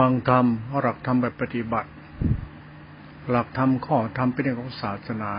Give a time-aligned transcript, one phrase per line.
[0.00, 0.46] ฟังธรรม
[0.82, 1.90] หลักธรรมแบบปฏิบัติ
[3.30, 5.32] หลักธรรมข้อธรรมเป็นเรื่องของศาสนา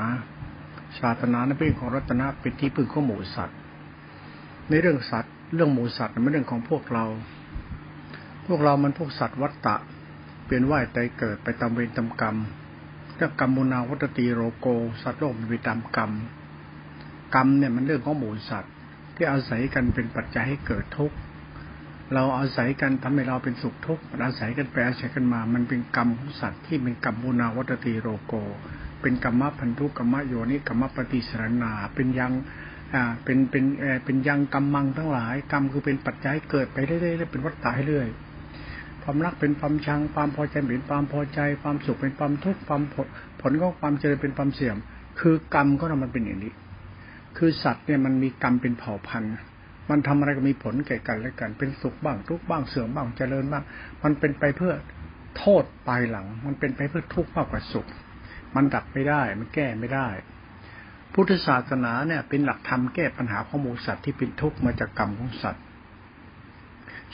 [1.00, 3.58] ศาสนาเป็นเรื่องของรัตนะเป็นที่พึ่งของหมูสัตว์
[4.70, 7.06] ในเรื่องสัตว์ เรื่องหมูสัตว์เป็นเรื่องของพวกเรา
[8.48, 9.76] พวกเรามันพวกสัตว์วัตตะ
[10.46, 12.36] เปลี่ยนว่ายใจเกิดไปตามเวรตามกรรม
[13.16, 14.68] เรื่องกรรมมุนาวัตตีโรโก
[15.02, 16.12] สัตว์โลกมันไปตามกรรม
[17.36, 18.74] กรรมเนี่ยมันเรื่องของหมูสัตว์
[19.16, 21.18] ที่อาศัยกันเป็นปัจจัยให้เกิดทุกข์
[22.14, 28.34] เราอาศัยกันทำให้เราเป็นสุขทุกข์อาศัยกันไปอาศัยกันมา มันเป็นกรรมของสัตว์ที่เป็นกรรมบุนาวัตติโรโก
[29.02, 32.32] เป็นกรรมพันธุกรรมโยนิกรรมปฏิสรณา เป็นยัง
[32.94, 38.08] อ่าเป็นเป็นเอเป็นยังกรรมมังทั้งหลาย กรรมคือเป็นปัจจัยเกิดไปเรื่อยๆเป็นวัฏฏะเรื่อย
[39.04, 43.08] ความรักเป็นความชังความพอใจเป็นความพอใจ ความสุขเป็นความทุกข์ความผล
[43.42, 44.78] ผลของความเจริญเป็นความเสื่อม
[45.20, 46.54] คือกรรมก็มันเป็นอย่างนี้
[47.38, 49.34] คือสัตว์เนี่ยมันมีกรรมเป็นเผ่าพันธุ์
[49.90, 53.64] มันทำอะไรก็มีผลแก่กันและกัน เป็นสุขบ้างทุกบ้างเสื่อมบ้างเจริญบ้าง
[54.04, 54.74] มันเป็นไปเพื่อ
[55.38, 57.88] โทษปลายหลัง มันเป็นไปเพื่อทุกข์มากกว่าสุข
[58.56, 60.08] มันดับไม่ได้ มันแก้ไม่ได้
[61.14, 65.64] พุทธศาสนาเนี่ย เป็นหลักธรรมแก้ปัญหาของมูสัตว์ที่เป็นทุกข์มาจากกรรมของสัตว์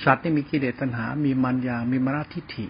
[0.04, 2.68] สัตว์ที่มีกิเลสตัณหา มีมันยามีมรณทิฏฐิ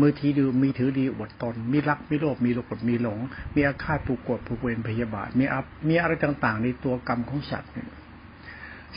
[0.00, 3.18] มือทีดูมีถือดีอวดตน มีรักมีโลภมีโลภมีหลง
[3.54, 7.88] มีอาฆาตผูกกดผูกเวรพยาบาท มีอัมีอะไรต่าง ๆ ในตัวกรรมของสัตว์เนี่ย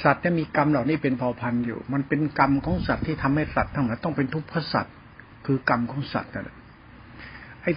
[0.03, 4.93] สัตว์จะมีกรรมเหล่านี้เป็นเผ่าพันธุ์อยู่ มันเป็นกรรมของสัตว์ที่ทำให้สัตว์ทั้งหลายต้องเป็นทุกข์เพราะสัตว์
[5.45, 6.57] คือกรรมของสัตว์นั่นแหละ
[7.61, 7.71] ไอ้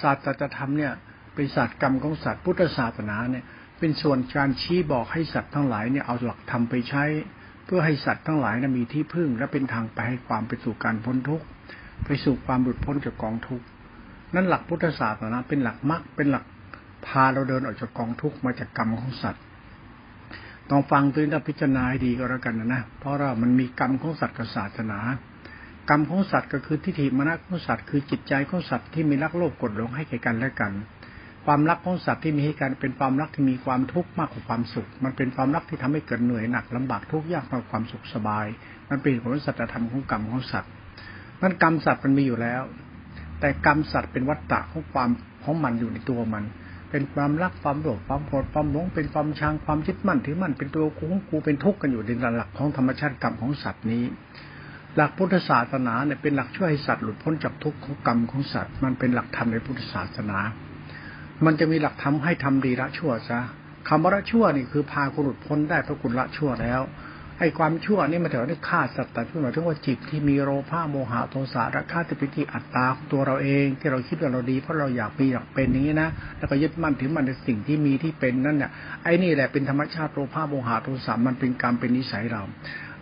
[0.00, 0.92] ศาสตร์จะทำเนี่ย
[1.34, 3.44] เป็นศาสตร์กรรมของสัตว์พุทธศาสนาเนี่ย
[3.78, 7.04] เป็นส่วนการชี้บอกให้สัตว์ทั้งหลายเนี่ยเอาหลักธรรมไปใช้
[7.64, 11.44] เพื่อให้สัตว์ทั้งหลายนะมีที่พึ่ง และเป็นทางไปให้ความไปสู่การพ้นทุกข์
[12.04, 13.64] ไปสู่ความหลุดพ้นจากกองทุกข์
[14.34, 16.44] นั่นหลักพุทธศาสนาเป็นหลักมรรคเป็นหลัก
[17.06, 19.42] พาเราเดินออกจากกองทุกข์มาจากกรรมของสัตว์
[20.70, 24.98] ต้องฟังตัวนี้พิจารณาให้ดีก็แล้วกันนะนะเพราะว่ามันมีกรรมของสัตว์กับศาสนา
[25.88, 30.72] กรรมของสัตว์ก็คือทิฏฐิมรณะของสัตว์คือจิตใจของสัตว์ที่มีรักโลภกดหลงให้แก่กันและกัน
[31.46, 38.46] ความรักของสัตว์ที่มีให้กันเป็นความรักที่มีความทุกข์มากกว่าความสุข มันเป็นความรักที่ทำให้เกิดเหนื่อยหนักลำบากทุกข์ยากมากกว่าความสุขสบาย
[38.90, 40.70] มันเป็นผลสัจธรรมของกรรมของสัตว์
[41.42, 42.62] นั่นกรรมสัตว์มันมีอยู่แล้ว
[43.40, 45.10] แต่กรรมสัตว์เป็นวัฏฏะของความ
[45.44, 46.44] ของมันอยู่ในตัวมัน
[46.90, 54.04] เป็นความรักความโลภความโกรธความหลงเป็นความชังความยึดมั่นถือมั่นเป็นตัวกูของกูเป็นทุกข์กันอยู่ในหลักของธรรมชาติกรรมของสัตว์นี้
[54.96, 60.38] หลักพุทธศาสนาเนี่ยเป็นหลักช่วยให้สัตว์หลุดพ้นจากทุกข์ของกรรมของสัตว์ มันเป็นหลักธรรมในพุทธศาสนา
[61.44, 63.40] มันจะมีหลักธรรมให้ทำดีละชั่วซะ
[63.88, 66.80] คำว่าละชั่วนี่คือพาคุณหลุดพ้นได้เพราะคุณละชั่วแล้ว
[67.40, 76.08] ไอ้ความชั่วนี่มาถึงนี่ฆ่าสัตว์แต่ขึ้นมาถึงว่าจิตที่มีโลภะโมหะโทสะราคะติปิติอัตตาตัวเราเองที่เราคิดว่าเราดีเพราะเราอยากมีอยากเป็นอย่างนี้นะ
[76.38, 78.70] แล้วก็ยึดมั่นถือมันในสิ่งที่มีที่เป็นนั่นเนี่ย
[79.04, 82.42] ไอ้นี่แหละเป็นธรรมชาติโลภะโมหะโทสะมันเป็นกรรมเป็นนิสัยเรา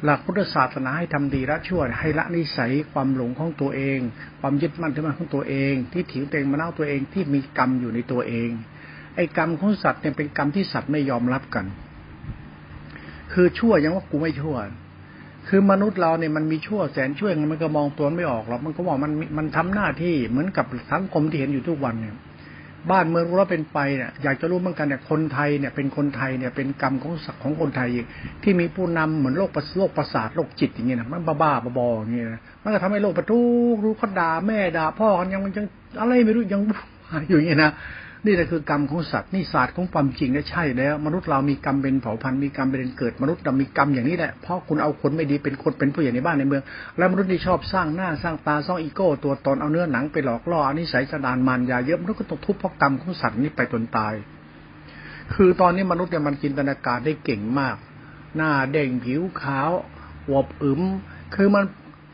[0.05, 3.99] หลักพุทธศาสนาให้ทำดีละชั่วให้ละนิสัยความหลงของตัวเอง
[4.41, 8.51] ความยึดมั่นถือมันของตัวเอง ที่ถิวเตงมาเน่าตัวเองที่มีกรรมอยู่ในตัวเอง
[9.17, 11.67] ไอ้กรรมของสัตว์เนี่ยเป็นกรรมที่สัตว์ไม่ยอมรับกัน
[13.33, 14.57] คือชั่วยังว่ากูไม่ชั่ว
[15.49, 22.15] คือมนุษย์เราเนี่ยมันมีชั่วแสนชั่วมันก็มองตัวไม่ออกหรอกมันก็บอกมันมันทำหน้าที่เหมือนกับสังคมที่เห็นอยู่ทุกวันเนี่ย
[22.91, 27.89] บ้านเมืองเราเป็นไปเนี่ยอยากจะรู้เหมือนกันเนี่ยคนไทยเนี่ยเป็นคนไทยเนี่ยเป็นกรรมของสักของคนไทย
[28.43, 33.39] ที่มีผู้นำเหมือนโรคประโรคประสาทโรคจิตอย่างเงี้ยนะมันบ้าบ้าบออย่างเงี้ยนะมันก็ทำให้โรคประทุ
[33.85, 35.67] รู้เขาด่าแม่ด่าพ่อกันยังมันยัง
[36.01, 36.61] อะไรไม่รู้ยัง
[37.29, 37.73] อยู่อย่างเงี้ยนะ
[38.27, 46.63] นี่แหละคือกรรมของสัตว์นี่ศาสตร์ของความจริงนี่ใช่แล้ว มนุษย์เรามีกรรมเป็นเผ่าพันธุ์มีกรรมเป็นเกิดมนุษย์เรามีกรรมอย่างนี้แหละเพราะคุณเอาคนไม่ดีเป็นคนเป็นผู้ใหญ่ในบ้านในเมือง
[46.99, 54.15] แล้วมนุษย์ที่ชอบสร้างหน้าสร้างตาสร้างอีโก้ ตัวตนเอาเนื้อหนังไปหลอกล่ออนิสัยสดานมารยาเยอะมนุษย์ก็ตกทุบเพราะกรรมของสัตว์นี้ไปจนตาย
[55.35, 57.77] คือตอนนี้มนุษย์เนี่ยมันจินตนาการได้เก่งมาก
[58.37, 59.71] หน้าเด้งผิวขาว
[60.33, 60.83] วบอึม
[61.35, 61.65] คือมัน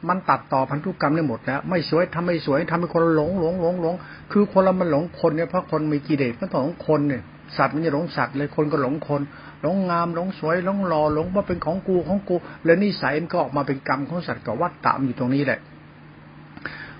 [0.08, 3.94] มันตัดต่อพันธุกรรมได้หมดแล้ว ไม่สวยทำไม่สวยทำให้คนหลงหลงหลงหลง
[4.32, 7.22] คือคนเรามันหลงคนเนี่ยเพราะคนมีกิเลสมันต้องหลงคนเนี่ย
[7.56, 9.20] สัตว์มันจะหลงสัตว์เลยคนก็หลงคน
[9.62, 15.60] หลงงามหลงสวยหลงหล่อหลงว่าเป็นของกูของกูแล้วนิสัยมันก็ออกมาเป็นกรรมของสัตว์กับวัฏฏะมันอยู่ตรงนี้แหละ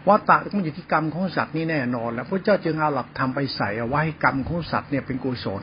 [0.08, 5.62] วัฏฏะมันอยู่ที่กรรมของสัตว์นี่แน่นอน แล้วพระเจ้าจึงเอาหลักธรรมไปใส่เอาไว้กรรมของสัตว์เนี่ยเป็นกุศล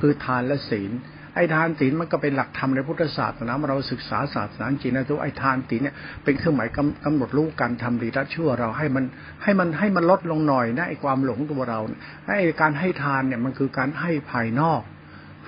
[0.00, 0.90] คือทานและศีล
[1.34, 5.94] ไอ้ทานศีลมันก็เป็นหลักธรรมในพุทธศาสนาเราศึกษาศาสนาจริงนะทุกไอ้ทานศีลเนี่ย
[6.24, 6.68] เป็นเครื่องหมาย
[7.04, 9.04] กำหนดรู้การทำดีละชั่วเราให้มัน
[9.42, 11.80] ให้มันให้มันลดลงหน่อยนะไอ้ความหลงตัวเรา
[12.26, 14.82] ไอ้การให้ทานเนี่ยมันคือการให้ภายนอก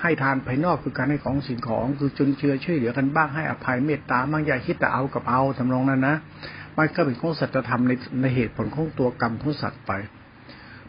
[0.03, 6.17] ให้ทานภายนอกคือการให้ของสิ่งของ คือจุนเชื้อช่วยเหลือกันบ้างให้อภัยเมตตาบางอย่าคิดแต่เอากับเอาทำนองนั้นนะ
[6.79, 9.93] มันก็เป็นของสัจธรรมในในเหตุผลของตัวกรรมของสัตว์ไป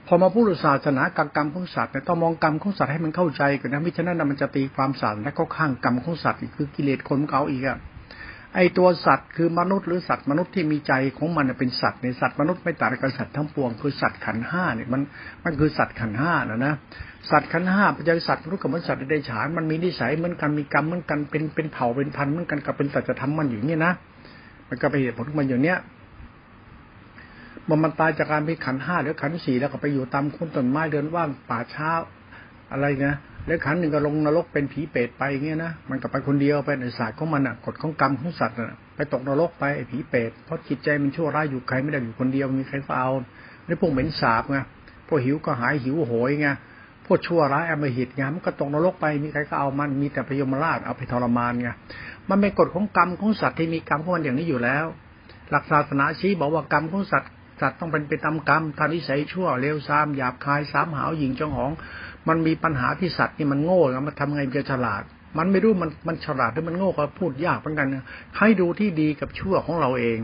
[0.07, 7.79] พอมาพูดศาสนากรรมกรรมของสัตว์เนี่ยต้องมองกรรมของสัตว์ให้มันเข้าใจกันนะมิฉะนั้นมันจะตีความสัตว์และเข้าข้างกรรมของสัตว์คือกิเลสคนเขาอีกอะ
[8.55, 15.01] ไอตัวสัตว์คือมนุษย์หรือสัตว์มนุษย์ที่มีใจของมันเป็นสัตว์ในสัตว์มนุษย์ไม่ต่างกับสัตว์ทั้งปวงคือสัตว์ขันห้าเนี่ยมัน
[15.43, 16.73] มันคือสัตว์ขันห้านะนะ
[17.31, 23.93] สัตว์ขันห้าปัจจัยสัตว์มนุษย์กับมนุษย์สัตว์ได้ฉานมันมีนิสัยเหมือนกันมีกรรมเหมือนกันเป็นเป็นเผ่าเป็นพันธุ์เหมือนกันกับเป็นสัจธรรมมันอยู่เนี่ยนะ
[24.69, 25.77] มันก็ไปเหตุผลมันอย่างเนี้ย
[27.69, 31.89] มันมันตายจากการไปขันห้าหรือขันสี่แล้วก็ไปอยู่ตามคนต้นไม้เดินว่างป่าช้า
[32.71, 43.09] อะไรเงี้ยแล้วขันหนึ่งก็ลงนรกเป็นผีเปรตไปเงี้ยนะมันก็ไปคนเดียวไปในศาสตร์ของมันอะกฎของกรรมของสัตว์อะไปตกนรกไปไอ้ผีเปรตเพราะจิตใจมันชั่วร้ายอยู่ใครไม่ได้อยู่คนเดียวมีใครก็เอา
[43.65, 44.57] แล้วพวกเหม็นสาบไง
[45.07, 46.47] พวกหิวก็หายหิวโหยไง
[47.05, 51.69] พวกชั่วร้ายอมหิตไงมันก็ตกนรกไปมีใครก็เอามันมีแต่พยมราชเอาไปทรมานไง
[52.29, 54.85] มันเป็นกฎของกรรมของสัตว์ที่มีกรรมของมันอย่างนี้อยู่แล้ว
[55.51, 57.31] หลักศาสนาชี้บอกว่ากรรมของสัตว์
[57.61, 61.71] สัตว์ต้องเป็นไปตามกรรมทานิสัยชั่วเลวซามหยาบคายสามหาวหญิงจองหอง
[62.27, 65.03] มันมีปัญหาที่สัตว์นี่มันโง่แล้วมันทำไงจะฉลาด
[65.37, 67.87] มันไม่รู้มันมันฉลาดหรือมันโง่ก็พูดยากเหมือนกัน
[68.37, 70.19] ให้ดูที่ดีกับชั่วของเราเอง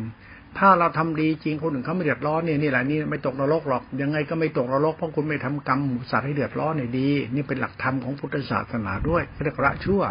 [0.59, 5.79] ถ้าเราทำดีจริงคนอื่นเขาไม่เดือดร้อนเนี่ยนี่แหละนี่ไม่ตกนรกหรอกยังไงก็ไม่ตกนรกเพราะคุณไม่ทำกรรม
[6.11, 10.01] สัตว์ให้เดือดร้อนเนี่ยดี นี่เป็นหลักธรรมของพุทธศาสนาด้วยเรียกละชั่ว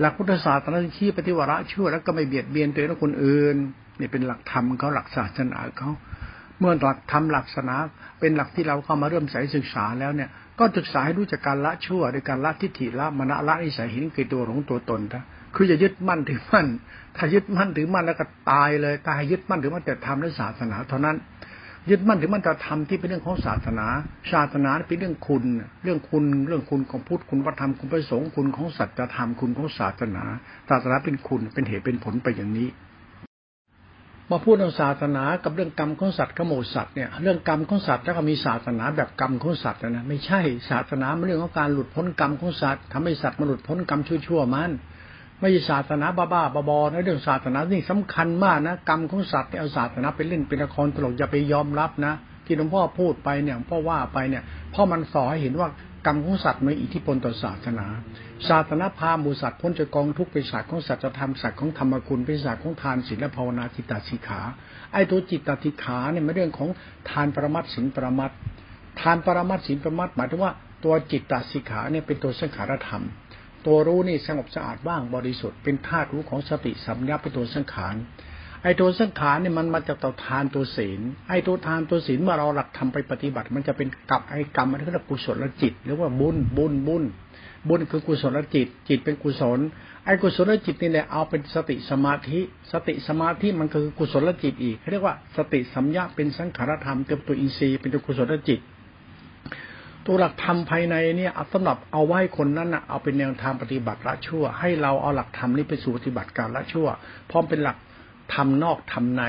[0.00, 3.56] หลักพุทธศาสนาชี้ปฏิวัติชั่วแล้วก็ไม่เบียดเบียนตัวเองและคนอื่น
[4.00, 5.90] นี่เป็นหลักธรรมเขาหลักศาสนาเขา
[6.58, 7.76] เมื่อหลักธรรมหลักศาสนา
[8.20, 15.24] เป็นหลักที่เราเข้ามาเริ่มใส่ศึกษาแล้วเนี่ย ก็ศึกษาให้รู้จักการละชั่วโดยการละทิฏฐิละมณะละนิสัยเห็นเกิดตัวของตัวตนนะ
[15.54, 16.66] คืออย่ายึดมั่นถือมั่น
[17.16, 21.16] ถ้ายึดมั่นถือมั่นแล้วก็ตายเลยตายยึดมั่นถือมั่นแต่ทำและศาสนาเท่านั้น
[21.90, 23.86] ยึดมั่นถือมั่นแต่ทำที่เป็นเรื่องของศาสนา
[24.32, 25.44] ศาสนาเป็นเรื่องคุณ
[25.84, 30.24] เรื่องคุณ เรื่องคุณของพุทธ คุณพระธรรม คุณพระสงฆ์ คุณของสัจธรรม คุณของศาสนา
[30.68, 32.68] ศาสนาเป็นคุณ เป็นเหตุ เป็นผลไปอย่างนี้
[34.30, 40.40] มาพูดเรื่องศาสนากับเรื่องกรรมของสัตว์ขโมยสัตว์เนี่ยเรื่องกรรมของสัตว์แล้วก็มีศาสนาแบบกรรมของสัตว์นะไม่ใช่
[40.70, 44.70] ศาสนาเป็นเรื่องของการหลุดพ้นกรรมของสัตว์ทำให้สัตว์มาหลุดพ้นกรรมชั่วๆมัน
[45.40, 54.42] ไม่ใช่ศาสนาบ้าๆบอๆนะเรื่องศาสนานี่สำคัญมากนะกรรมของสัตว์เนี่ยเอาศาสนาไปเล่นเป็นละครตลกอย่าไปยอมรับนะที่หลวงพ่อพูดไปเนี่ยพ่อว่าไปเนี่ย
[54.74, 55.68] พ่อมันสอนให้เห็นว่า
[56.06, 57.86] กรรมของสัตว์มีอิทธิพลต่อศาสนา
[58.48, 64.40] ศาสนาพาหมูสัตว์พ้นจากกองทุกข์เป็นศาสตร์ของสัจธรรมศาสตร์ของธรรมคุณเป็นศาสตร์ของทานศีลและภาวนาจิตตสิกขา
[64.92, 66.68] ไอ้ตัวจิตตสิกขาเนี่ยไม่เรื่องของ
[67.10, 68.30] ทานปรมัตศีลปรมัต
[69.00, 70.52] ทานปรมัตศีลปรมัตหมายถึงว่า
[70.84, 73.04] ตัวจิตตสิกขาเนี่ยเป็นตัวสังขารธรรม
[73.66, 77.94] ตัวรู้นี่สงบสะอาดว่างบริสุทธิ์เป็นธาตุรู้ของสติสัมยาเป็นตัวสังขาร
[78.62, 87.04] ไอ้ตัวสังขารเนี่ยมันมาจากตัวทานตัวศีลไอ้ตัวทานตัวศีลเมื่อเราหลักทำไปปฏิบัติ มันจะเป็นกับไอ้กรรมมันเรียกกุศลจิตหรือว่าบุญบุญบุญ
[87.68, 89.58] บุญคือกุศลจิต จิตเป็นกุศล
[90.04, 92.40] ไอ้กุศลจิตนี่แหละเอาเป็นสติสมาธิ
[92.72, 98.60] สติสมาธิมันคือกุศลจิตอีกเขาเรียกว่าสติสัมยาเป็นสังขารธรรมเป็นตัวอินทรีย์เป็นตัวกุศลจิต
[100.06, 106.88] ตัวหลักธรรมภายในเนี่ยสำหรับเอาไว้คนนั้นนะเอาเป็นแนวทางปฏิบัติละชั่ว ให้เราเอาหลักธรรมนี้ไปสู่ปฏิบัติการละชั่ว
[107.30, 107.76] พร้อมเป็นหลัก
[108.34, 109.24] ทำนอกทำใน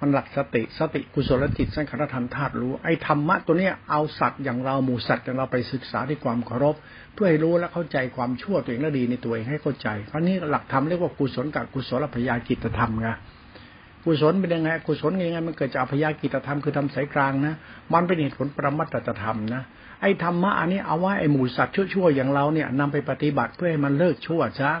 [0.00, 6.76] มันหลักสติสติกุศลจิตสังขารธรรมธาตุรู้ไอ้ธรรมะตัวเนี้ยเอาสัตว์อย่างเราหมู่สัตว์อย่างเราไปศึกษาด้วยความเคารพ
[7.14, 13.08] เพื่อให้รู้และเข้าใจความชั่วตัวเองและดีในตัวเองให้เข้าใจ เพราะนี้หลักธรรมเรียกว่ากุศลกับกุศลพยากิจธรรมไง
[14.04, 17.54] กุศลเป็นยังไงกุศลยังไงมันเกิดจากอพยากิจธรรมคือทำสายกลางนะ
[17.92, 19.62] มันเป็นเหตุผลประมัตตธรรมนะ
[20.00, 24.72] ไอ้ธรรมะอันนี้เอาไว้ไอ้หมู่สัตว์ชั่วๆอย่างเราเนี่ยนำไปปฏิบัติเพื่อให้มันเลิกชั่วซะ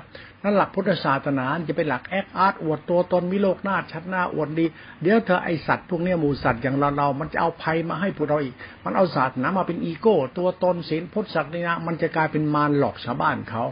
[0.42, 4.66] นั่นหลักพุทธศาสนาจะเป็นหลักแอคอาร์ตอวดตัวตนวิโลกหน้าชัดหน้าอวดดี
[5.02, 13.64] เดี๋ยวเธอไอสัตว์พวกนี้หมูสัตว์อย่างเราเรามันจะเอาภัยมาให้พวกเราอีก มันเอาศาสนามาเป็นอีโก้ ตัวตนศีลพุทธศักดินะมันจะกลายเป็นมารหลอกชาวบ้านเขา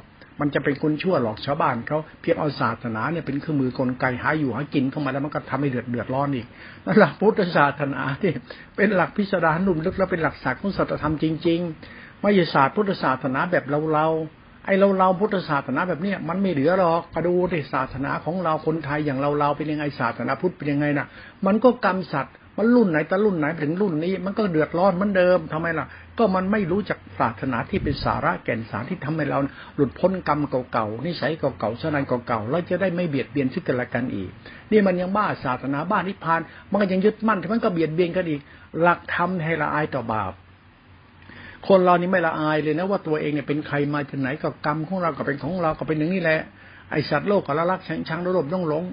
[0.42, 6.46] มันจะเป็นคนชั่วหลอกชาวบ้านเขาเพียงเอาศาสนาเนี่ยเป็นเครื่องมือกลไกหาอยู่หากินเข้ามาแล้วมันก็ทำให้เดือดเดือดร้อนอีก
[6.84, 8.32] นั่นหลักพุทธศาสนาที่
[8.76, 14.06] เป็นหลักพิสดารนุ่มลึกแล้วเป็นหลักศาสตร์ของสัจธรรมจริงๆไม่ใช่ศาสตร์พุทธศาสนาแบบเราเรา
[14.64, 21.06] ไอเราเราพุทธศาสนาแบบเนี้ยมันไม่เหลือหรอกกระดูที่ศาสนาของเราคนไทยอย่างเราเราเป็นยังไงศาสนาพุทธเป็นยังไงน่ะ
[21.46, 25.86] มันก็กรรมสัตว์มันรุ่นไหนแต่รุ่นไหนถึงรุ่นนี้ มันก็เดือดร้อนเหมือนเดิมทำไมล่ะ
[26.18, 29.38] ก็มันไม่รู้จัก ศาสนาที่เป็นสาระแก่นสารที่ทำให้เรา
[29.76, 30.40] หลุดพ้นกรรม
[30.72, 34.30] เก่าๆนิสัยเก่าๆสนานเก่าๆเราจะได้ไม่เบียดเบียนซึ่งกันและกันอีก
[34.70, 36.40] นี่มันยังบ้าศาสนาบ้านิพพาน
[36.70, 38.40] มันก็ยังยึดมั่นที่มันก็เบียดเบียนกันอีก
[38.80, 40.32] หลักธรรมให้ละอายต่อบาป
[41.68, 46.40] คนเรานี่ไม่ละอายเลยนะว่าตัวเองเนี่ยเป็นใครมาจากไหนก็กรรมของเราก็เป็นของเราก็เป็นอย่างนี้แหละ
[46.90, 48.84] ไอสัตว์โลกก็ละลักชังชังระลบต้องหลง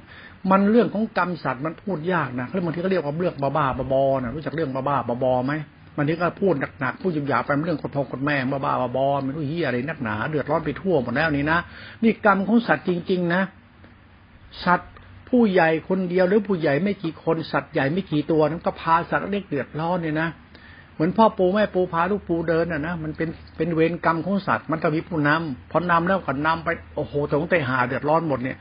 [0.51, 5.53] มันเรื่องของกรรมสัตว์มันพูดยากนะเรื่องบางทีก็เรียกว่าเรื่องบ้าบาบอนะรู้จักเรื่องบ้าบาบอไหม
[5.95, 11.59] มันที่ก็พูดหนักๆพูดหยาบๆไปเรื่องกดพงกดแม่บ้าบ้าบอไม่รู้เฮียอะไรนักหนา เดือดร้อนไปทั่วหมดแล้วนี่นะ
[12.03, 13.41] นี่กรรมของสัตว์จริง ๆ นะ
[14.65, 14.91] สัตว์
[15.29, 20.29] ผู้ใหญ่คนเดียวหรือผู้ใหญ่ไม่กี่คนสัตว์ใหญ่ไม่กี่ตัวนั้นก็พาสัตว์เล็กเดือดร้อนเนี่ยนะ
[20.93, 28.57] เหมือนพ่อปูแม่ปูพาลูกปูเดินอะนะมันเป็นเป็นเวรกรรมของสัตว์มันต้องมีผู้นำพอนำแล้วก็นำไปโอ้โหตรงเตหาเดือดร้อนหมดเนี่ย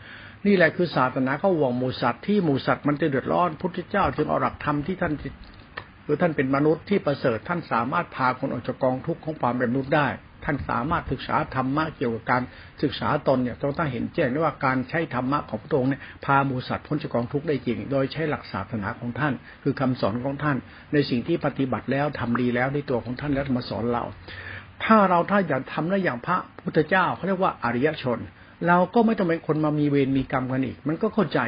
[0.47, 5.13] นี่แหละคือศาสนาเขาห่วงหมูสัตว์ที่หมูสัตว์มันจะเดือดร้อนพุทธเจ้าจึงเอาหลักธรรมที่ท่าน
[6.11, 10.09] คือท่านเป็นมนุษย์ที่ประเสริฐท่านสามารถพาคนออกจากกองทุกข์ของความเป็นมนุษย์ได้
[10.45, 12.43] ท่านสามารถศึกษาธรรมะเกี่ยวกับการ
[12.83, 20.57] ศึกษาตนเนี่ยต้องต้องเห็นแจ้งได้ว่าการใช้ธรรมะของพระองค์เนี่ยพาหมูสัตว์พ้นจากกองทุกข์ได้จริง โดยใช้หลักศาสนาของท่าน คือคำสอนของท่าน
[20.93, 24.05] ในสิ่งที่ปฏิบัติแล้วทำดีแล้วในตัวของท่านแล้วมาสอนเรา
[24.85, 28.19] ถ้าเราถ้าอยากทำได้อย่างพระพุทธเจ้าเขาเรียกว่าอริยชน
[28.69, 31.41] เราก็ไม่ต้องเป็นคนมามีเวรมีกรรมกันอีก มันก็เข้าใจ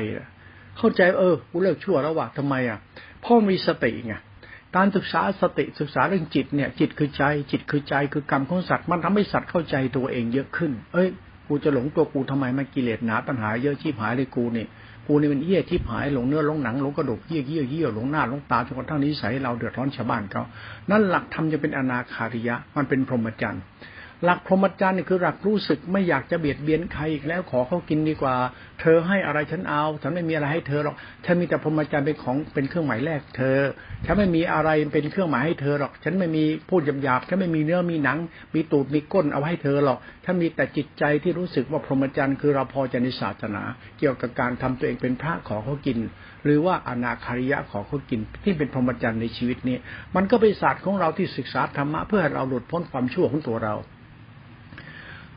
[0.79, 2.79] เข้าใจเออกูเลิกชั่วแล้วว่ะทำไมอะ
[3.25, 4.15] พ่อมีสติไง
[4.77, 11.09] การศึกษาสติศึกษาเรื่องจิตเนี่ย จิตคือใจ จิตคือใจคือกรรมของสัตว์มันทำให้สัตว์เข้าใจตัวเองเยอะขึ้น เอ้ย
[11.47, 14.67] กูจะหลงตัวกูทำไมมันกิเลสหนาตัณหาเยอะชีพหายเลยกูเนี่
[15.07, 20.43] กูนี่มันเหี้ยที่หายหลงเนื้อหลงหนังหลงกระดูกเหี้ยเหี้ยเหี้ยหลงหน้าหลงตาจนกระทั่งนิสัยเราเดือดร้อนชาวบ้านเขา
[20.91, 23.63] นั่นหลักธรรมจะเป็นอนาคาริยะ มันเป็นพรหมจรรย์
[24.25, 28.35] หลักพรหมจรรย์นี่คือหลักรู้สึกไม่อยากจะเบียดเบียนใครอีกแล้วขอเขากินดีกว่า
[28.81, 33.59] เธอให้อะไรฉันเอา ฉันไม่มีอะไรให้เธอหรอกฉันมีแต่พรหมจรรย์เป็นของเป็นเครื่องหมายแรกเธอ
[34.07, 38.19] ฉันไม่มีอะไรเป็นเครื่องหมายให้เธอหรอก ฉันไม่มีพูดหยาบๆฉันไม่มีเนื้อมีหนัง
[38.55, 43.63] มีตูดมีก้นเอาให้เธอหรอกฉันมีแต่จิตใจที่รู้สึกว่าพรหมจรรย์คือเราพอจะในศาสนา
[43.99, 45.99] เกี่ยวกับการทำตัวเองเป็นพระขอเขากิน
[46.45, 49.77] หรือว่าอนาคาริยะขอเขากิน ที่เป็นพรหมจรรย์ในชีวิตนี้
[50.17, 53.77] มันก็เป็นศาสตร์ของเราที่ศึกษาธรรมะเพื่อให้เราหลุดพ้นความชั่วของตัวเรา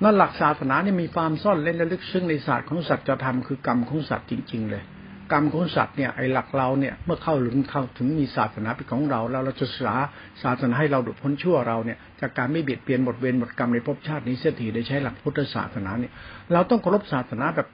[0.03, 4.83] นั่นหลักศาสนาเนี่ยมีความซ่อนเล่นและลึกซึ้งในศาสตร์ของสัจธรรมคือกรรมของสัตว์จริง ๆ เลย
[5.31, 9.95] กรรมของสัตว์เนี่ยไอ้หลักเราเนี่ยเมื่อเข้าหรือเข้าถึงมีศาสนาเป็นของเรา แล้วเราจะศึกษา
[10.43, 16.11] ศาสนาให้เราดุดพ้นชั่วเราเนี่ยจากการไม่เบียดเบียนหมดเวรหมดกรรมในภพชาตินี้เสียทีได้ใช้หลักพุทธศาสนาเนี่ย
[16.53, 17.67] เราต้องเคารพศาสนาแบบ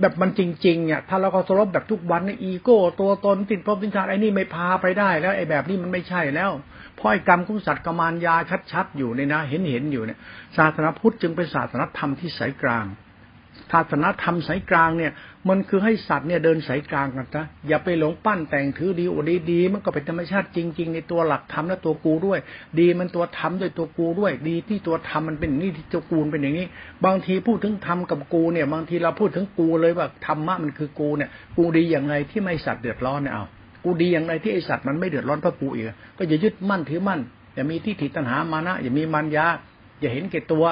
[0.00, 6.50] แบบมันจริงๆเนี่ยถ้าเราเคารพแบบทุกวันเนี่ยอีโก้ ตัวตนติดภพติดชาติไอ้นี่ไม่พาไปได้แล้วไอ้แบบนี้มันไม่ใช่แล้ว
[6.98, 8.34] พราะไอ้กรรมของสัตว์กมานยา
[8.72, 10.18] ชัดๆอยู่ในนะ เห็นเห็นอยู่เนี่ย
[10.56, 12.86] ศาสนาพุทธจึงเป็นศาสนาธรรมที่สายกลาง
[13.72, 15.12] ศาสนาธรรมสายกลางเนี่ย
[15.48, 22.38] มันคือให้สัตว์เนี่ยเดินสายกลางกันนะอย่าไปหลงปั้นแต่งถือดีโอดีดี มันก็เป็นธรรมชาติจริง ๆ ในตัวหลักธรรมและตัวกูด้วย
[22.80, 26.66] ดีมันตัวธรรมด้วยตัวกูด้วย ดีที่ตัวธรรมมันเป็นนี่ที่ตัวกูเป็นอย่างนี้
[27.04, 33.44] บางทีพูดถึงธรรมกับกูเนี่ย บางทีเราพูดถึงกูเลยว่าธรรมะมันคือกูเนี่ย กูดีอย่างไรที่ไม่สัตว์เดือดร้อนเนี่ยเอา
[33.84, 35.86] กูดีอย่างไรที่ไอสัตว์มันไม่เดือดร้อนพระกูอีก
[36.16, 37.20] ก็อย่ายึดมั่นถือมั่น
[37.54, 39.46] อย่ามีที่ถิตัณหามานะอย่ามีมันยา
[40.00, 40.64] อย่าเห็นแก่ตัว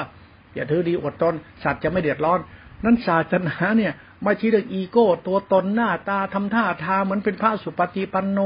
[0.55, 2.41] อย่าถือดีอดตนสัตว์จะไม่เดือดร้อน
[2.85, 3.93] นั้นศาสนาเนี่ย
[4.25, 8.39] มาชี้เรื่องอีโก้ ตัวตนหน้าตาทำท่าทางเหมือนเป็นพระสุปฏิปันโน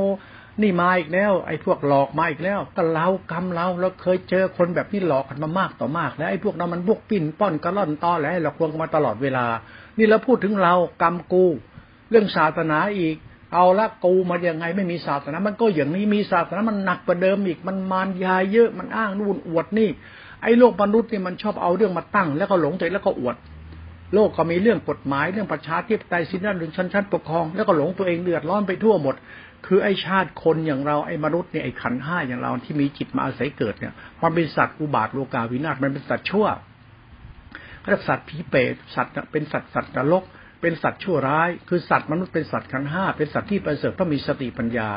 [0.62, 9.46] นี่มาอีกแล้ว ไอ้พวกหลอกมาอีกแล้ว ก็เรากำเราเราเคยเจอคนแบบนี้หลอกกันมามากต่อมาก แล้วไอ้พวกนั้นมันพวกปิ้นป้อนกระล่อนตอแหลหลอกลวงมาตลอดเวลา
[9.98, 11.44] นี่เราพูดถึงเรากรรมกู
[12.10, 13.16] เรื่องศาสนาอีก
[13.52, 19.90] เอาละกูมายังไงไม่มีศาสนามันก็อย่างนี้มีศาสนามันหนักกว่าเดิมอีกมันมารยาเยอะมันอ้างนู่นอวดนี่
[20.42, 23.36] ไอ้โลกมนุษย์นี่มันชอบเอาเรื่องมาตั้ง แล้วก็หลงใจแล้วก็อวด
[24.14, 29.14] โลกก็มีเรื่องกฎหมายเรื่องประชาธิปไตยสินน้นหรือชั้นชั้นปกครองแล้วก็หลงตัวเองเดือดร้อนไปทั่วหมด
[29.66, 36.46] คือไอ้ชาติคนอย่างเราไอ้มนุษย์เนี่ยไอ้ขันห้าอย่างเราที่มีจิตมาอาศัยเกิดเนี่ยมันเป็นสัตว์อุบาทโลกาวินาศมันเป็นสัตว์ชั่ว
[37.80, 40.24] เขาเรียกสัตว์ผีเปรตสัตว์เป็นสัตว์สัตว์นรก
[40.66, 44.88] เป็นสัตว์ชั่วร้าย คือสัตว์มนุษย์เป็นสัตว์ขันห้าเป็นสัตว์ที่ประเสริฐเพราะมีสติปัญญา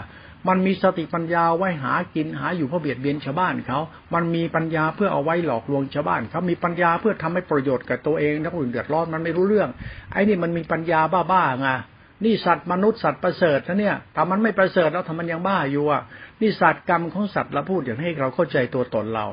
[0.47, 3.79] มันมีสติปัญญาไว้หากินหาอยู่เพื่อเบียดเบียนชาวบ้านเขา
[4.13, 9.69] มันมีปัญญาเพื่อเอาไว้หลอกลวงชาวบ้านเขามีปัญญาเพื่อทำให้ประโยชน์กับตัวเองถ้าคนอื่นเดือดร้อนมันไม่รู้เรื่อง
[10.11, 10.99] ไอ้นี่มันมีปัญญา
[11.31, 11.67] บ้าๆไง
[12.25, 16.01] นี่สัตว์มนุษย์สัตว์ประเสริฐนะเนี่ยถ้ามันไม่ประเสริฐแล้วทำมันยังบ้าอยู่อะ
[16.41, 19.25] นี่สัตว์กรรมของสัตว์เราพูดอย่างให้เราเข้าใจตัวตนเรา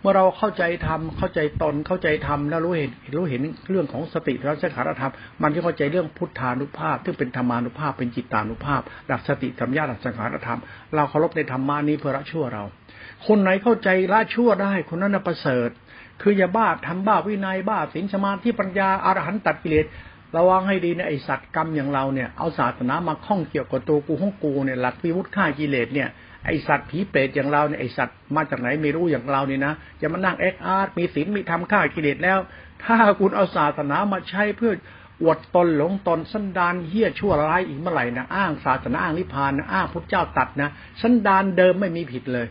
[0.00, 5.12] เมื่อเราเข้าใจธรรมเข้าใจตนเข้าใจธรรมแล้วรู้เห็นรู้เห็นเรื่องของสติและสังขารธรรม
[5.42, 10.60] มันก็เข้าใจเรื่องพุทธานุภาพที่เป็นธรรมานุภาพเป็นจิตานุภาพหลักสติธรรมญาติสังขารธรรม
[10.94, 12.64] เราเคารพในธรรมานี้เพื่อละชั่วเรา
[13.26, 15.68] คนไหนเข้าใจละชั่วได้คนนั้นประเสริฐ
[16.22, 19.86] คืออย่าบ้าทำบ้าวินัยบ้าศีลสมาธิปัญญาอรหันตัดกิเลส
[20.36, 26.08] ระวังให้ดีนะไอสัตว์กรรมอย่างเราเนี่ยเอาศาสนามาข้องเกี่ยวกับตัวกูของกูเนี่ยหลักวิมุตติฆ่ากิเลสเนี่ย
[26.46, 32.38] ไอสัตว์ผีเปรตอย่างเราเนี่ยไอสัตว์มาจากไหนไม่รู้อย่างเราเนี่ยนะจะมานั่งเอ็กอาร์ตมีศีลมีธรรมฆ่ากิเลสแล้ว
[32.84, 34.72] ถ้าคุณเอาศาสนามาใช้เพื่อ
[35.22, 40.68] อวดตนหลงตนสันดานเฮี้ยชั่วร้ายอีกเมื่อไหร่นะอ้างศาสนาอ้างนิพพานนะอ้างพระเจ้าตัดนะ
[41.02, 42.46] สันดานเดิมไม่มีผิดเลย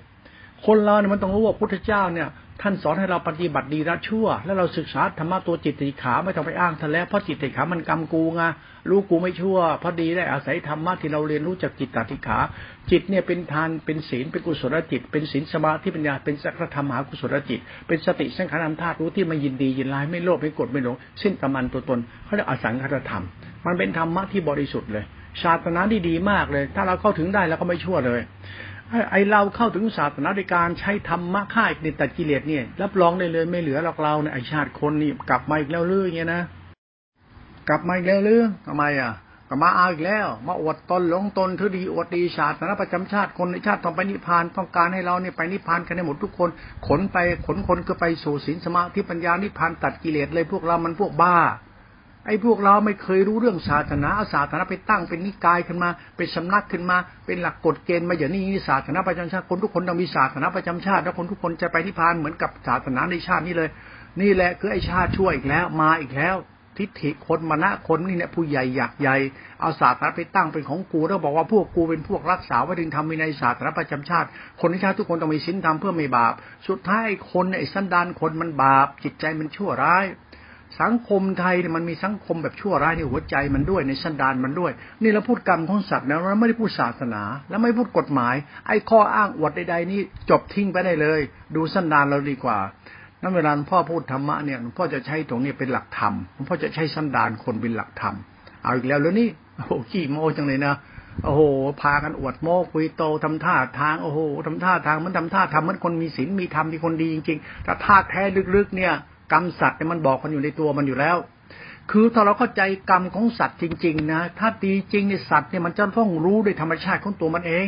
[0.66, 2.28] คนเราเนี่ยมันต้องรู้ว่าพุทธเจ้าเนี่ย
[2.62, 8.42] ท่านสอนให้เราปฏิบัติดีละชั่ว แล้วเราศึกษาธรรมะตัวจิตติขาไม่ต้องไปอ้างท่านแล้วเพราะจิตติขามันกรรมกูไง
[8.90, 12.38] รู้กูไม่ชั่วพอดีได้อาศัยธรรมะที่เราเรียนรู้จากจิตติขา
[12.92, 23.24] จิตเนี่ยเป็นทานเป็นศีลเป็นกุศลจิต เป็นศีลสมาธิปัญญาเป็นสักธรรมหากุศลจิต เป็นสติสังขารธาตุรู้ที่ไม่ยินดียินร้ายไม่โลภไม่โกรธไม่หลงสิ้นตมันตัวตนเขาเรียกอสังขตธรรม
[23.66, 25.06] มันเป็นธรรมะที่บริสุทธิ์เลย
[25.44, 28.22] ศาสนาที่ดีมากเลย ถ้าเราเข้าถึงได้แล้วก็ไม่ชั่วเลย
[29.12, 36.42] ไอเราเข้าถึงศาสนาในการใช้ธรรมะฆ่าอิตัดกิเลสเนี่ย รับรองได้เลยไม่เหลือหรอกเราเนี่ยไอชาติคนนี่กลับมาอีกแล้วเรื่อยเงี้ยนะ
[37.70, 39.14] กลับมาอีกแล้วเรื่องทำไมอะ
[39.50, 46.50] ก็มาเอาอีกแล้ว มาอวดตนหลงตนถือดีอวดดีชาตินะประจำชาติคนในชาติต้องไปนิพพานต้องการให้เราเนี่ยไปนิพพานกันให้หมดทุกคน
[46.88, 51.38] ขนไปขนคนก็ไปสู่ศีลสมาธิปัญญานิพพานตัดกิเลสเลยพวกเรามันพวกบ้า
[52.28, 63.70] ไอ้พวกเราไม่เคยรู้เรื่องศาสนาอาศาสนาไปตั้งเป็นนิกายขึ้นมา เป็นสำนักขึ้นมา เป็นหลักกฎเกณฑ์มาอย่างนี้ศาสนาประจำชาติคนทุกคนต้องมีศาสนาประจำชาติ แล้วคนทุกคนจะไปนิพพานเหมือนกับศาสนาในชาตินี้เลย
[64.22, 66.38] นี่แหละคือไอ้ชาติช่วยอีกแล้วมาอีกแล้ว
[66.78, 69.18] ทิฏฐิคนมณะคนนี่เนี่ยผู้ใหญ่อยากใหญ่
[69.62, 74.28] เอาศาสนาไปตั้งเป็นของกูแล้วบอกว่าพวกกูเป็นพวกรักษาไว้ถึงทำมีในศาสนาประจำชาติ
[74.62, 76.34] คนในชาติทุกคนต้องมีศีลธรรมเพื่อไม่บาป
[76.68, 80.06] สุดท้ายคนไอ้สันดานคนมันบาป จิตใจมันชั่วร้าย
[80.82, 84.72] สังคมไทยเนี่ยมันมีสังคมแบบชั่วร้ายในหัวใจมันด้วยในสันดานมันด้วย
[85.04, 88.36] นี่เราพูดกรรมของสัตว์นะเราไม่ได้พูดศาสนา แล้วไม่พูดกฎหมาย
[88.68, 91.22] ไอ้ข้ออ้างอวดใดๆนี่จบทิ้งไปได้เลย
[91.56, 92.58] ดูสันดานเราดีกว่า
[93.22, 96.14] นั้นเวลาพ่อพูดธรรมะเนี่ยพ่อจะใช้ตรงนี้เป็นหลักธรรม
[96.50, 98.16] พ่อจะใช้สันดานคนเป็นหลักธรรม
[98.64, 100.76] เอาอีกแล้วแล้วนี่โอ้โหขี้โมจังเลยนะ
[101.24, 101.42] โอ้โห
[101.82, 108.22] พากันอวดโม้คุยโตทำท่าทาง โอ้โหทำท่าทางมันทำท่าทำมันคนมีศีลมีธรรมมีคนดีจริงๆแต่ท่าแท้
[108.56, 108.94] ลึกๆเนี่ย
[109.32, 111.18] กรรมสัตว์เนี่ยมันบอกมันอยู่ในตัวมันอยู่แล้ว
[111.92, 117.68] คือถ้าเราเข้าใจกรรมของสัตว์จริง ๆ นะถ้าดีจริงในสัตว์เนี่ยมันจะต้องรู้ด้วยธรรมชาติของตัวมันเอง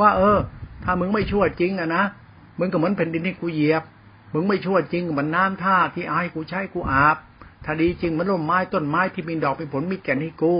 [0.00, 0.38] ว่า เออ
[0.84, 2.04] ถ้ามึงไม่ชั่วจริงอะนะ
[2.58, 3.82] มึงก็เหมือนแผ่นดินที่กูเหยียบ
[4.32, 7.16] มึงไม่ชั่วจริงมันน้ำท่าที่อายกูใช้กูอาบ
[7.64, 10.52] ถ้าดีจริงมันร่มไม้ต้นไม้ที่มีดอกเป็นผลมีแก่นให้กู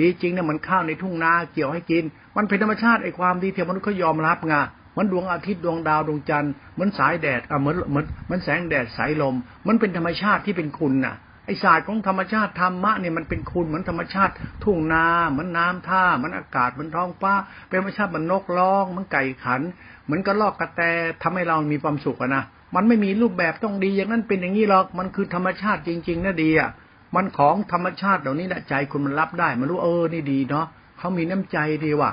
[0.00, 2.04] ดีจริงเนี่ยมันข้าวในทุ่งนาเกี่ยวให้กิน
[2.36, 4.54] มันเป็นธรรมชาติไอ้ความดีเที่มนุษย์เขายอมรับไง
[4.96, 9.36] มันดวงอาทิตย์ดวงดาวดวงจันทร์เหมือนสายแดดอะเหมือนเหมือนมันแสงแดดสายลม
[9.68, 11.16] มันเป็นธรรมชาติที่เป็นคุณน่ะ
[11.46, 14.32] ไอศาสตร์ของธรรมชาติธรรมะเนี่ยมันเป็นคุณเหมือนธรรมชาติ
[14.64, 17.34] ทุ่งนาเหมือนน้าท่าเหมือนอากาศเหมือนท้องฟ้า
[17.68, 19.60] เป็นธรรมชาติเหมือนนกร้องเหมือนไก่ขัน
[20.04, 20.80] เหมือนกระรอกกระแต
[21.22, 22.44] ทำให้เรามีความสุขนะ
[22.74, 26.70] มันไม่มีรูปแบบต้องดีอย่างนั้นเป็นอย่างนี้หรอกมันคือธรรมชาติจริง ๆนะดีอะ
[27.14, 30.66] มันของธรรมชาติเหล่านี้นะใจคุณมันรับได้มันรู้เออนี่ดีเนาะ
[30.98, 32.10] เขามีน้ำใจดีว่ะ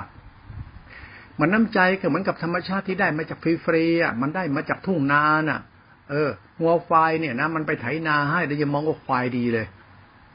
[1.40, 5.60] มันน้ำใจก็เหมือนกับธรรมชาติที่ได้มาจากฟรีๆอะมันได้มาจากทุ่งนาน่ะ
[6.10, 9.66] เอองัวควายเนี่ยนะมันไปไถนาให้แต่ยังมองว่าควายดีเลย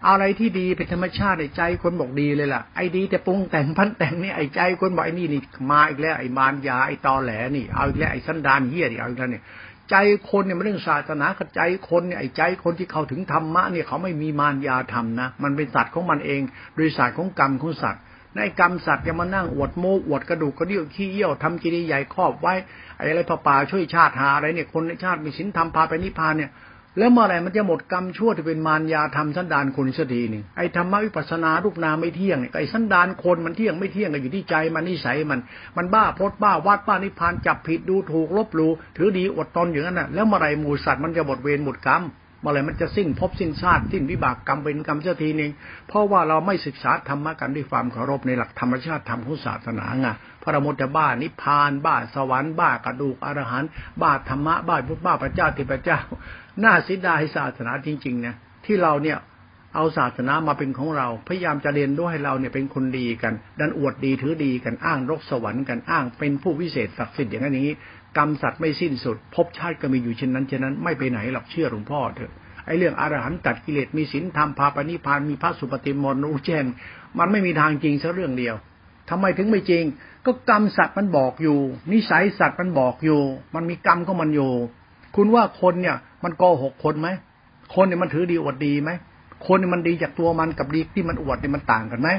[0.07, 9.43] อะไรที่ดีเป็นธรรมชาติไอ้ใจคนบอกดีเลยล่ะไอ้ดีแต่ปรุงแต่งพันแต่งนี่ไอ้ใจคนบอกไอ้นี่นี่มาอีกแล้วไอ้มารยาไอ้ตอแหลนี่เอาอีกแล้วไอ้สันดานเฮียนี่เอาอีกแล้วเนี่ย
[9.89, 9.95] ใจ
[10.29, 16.41] คนเนี่ยมันเรื่องศาสนากับใจคนเนี่ยไอ้ใจคนที่เขาถึงธรรมะเนี่ยเขาไม่มีมารยาธรรมนะมันเป็นสัตว์ของมันเอง
[16.75, 18.03] โดยศาสตร์ของกรรมของสัตว์
[18.37, 22.53] ในกรรมสัตว์จะมานั่งอวดโม้อวดกระดูกกระเดี่ยวขี้เยี่ยวทำกิริยาใหญ่ครอบไว้
[22.97, 26.51] อะไรพระป่าช่วยชาติหาอะไรเนี่ยคนในชาติมีสินธรรมพาไปนิพพานเนี่ย
[26.97, 35.39] แล้วเมื่อไรมันจะหมดกรรมชั่วที่เป็นมารยาทำสันดานคนสักทีนึ่ไอ้ธรรมวิปัสสนารูปนามไม่เที่ยงไอ้สันดานคนมันเที่ยงไม่เที่ยงก็อยู่ที่ใจมันนิสัยมัน
[35.77, 38.67] มันบ้าพดบ้าวัดบ้านิพพานจับผิดดูถูกลบหลู
[38.97, 42.03] ถือดีอดตนอย่างนั้นน่ะแล้วเมื่อไรหมูสัตว์มันจะหมดเวรหมดกรรม
[42.43, 45.51] เมื่อไรมันจะสิ้นภพสิ้นชาติสิ้นวิบากกรรมเป็นกรรมเสักทีหนึ่ง
[45.87, 50.07] เพราะว่าเราไม่ศึกษาธรรมะกันด้วยความเคารพในหลักธรรมชาติธรรมของศาสนาไง
[50.43, 53.69] พระมุตบ้านิพพาน บ้าสวรรค์บ้ากระดูกอรหันต์
[54.01, 55.99] บ้าธรรมะบ้าพุทธบ้าพระเจ้าที่พระเจ้า
[56.63, 59.19] น่าเสียดายศาสนาจริงๆเนี่ยที่เราเนี่ย
[59.75, 67.75] เอาศาสนามาเป็นของเรา พยายามจะเรียนด้วยให้เราเนี่ยเป็นคนดีกัน ดันอวดดีถือดีกันอ้างรกสวรรค์กันอ้างเป็นผู้วิเศษศักดิ์สิทธิ์อย่างนั้นอย่างนี้
[68.17, 72.31] กรรมสัตว์ไม่สิ้นสุดภพชาติก็มีอยู่เช่นนั้นเช่นนั้นไม่ไปไหนหรอกเชื่อหลวงพ่อเถอะ
[72.65, 76.65] ไอ้เรื่องอรหันต์ตัดกิเลสมีศีลธรรมพาปณิพานมีพระสุปฏิมรรู้แจ้ง
[77.19, 78.55] มันไม่มีทางจริงสักเรื่องเดียว
[79.09, 79.83] ทำไมถึงไม่จริง
[80.25, 81.57] ก็กรรมสัตว์มันบอกอยู่
[81.91, 83.21] นิสัยสัตว์มันบอกอยู่
[83.55, 84.51] มันมีกรรมของมันอยู่
[85.15, 87.09] คุณว่าคนเนี่ย มันโกหกคนไหม
[87.75, 88.91] คนเนี่ยมันถือดีอวดดีไหม
[89.47, 92.09] คนเนี่ยมันดีจากตัวมันกับดีที่มันอวดเนี่ยมันต่างกันไหม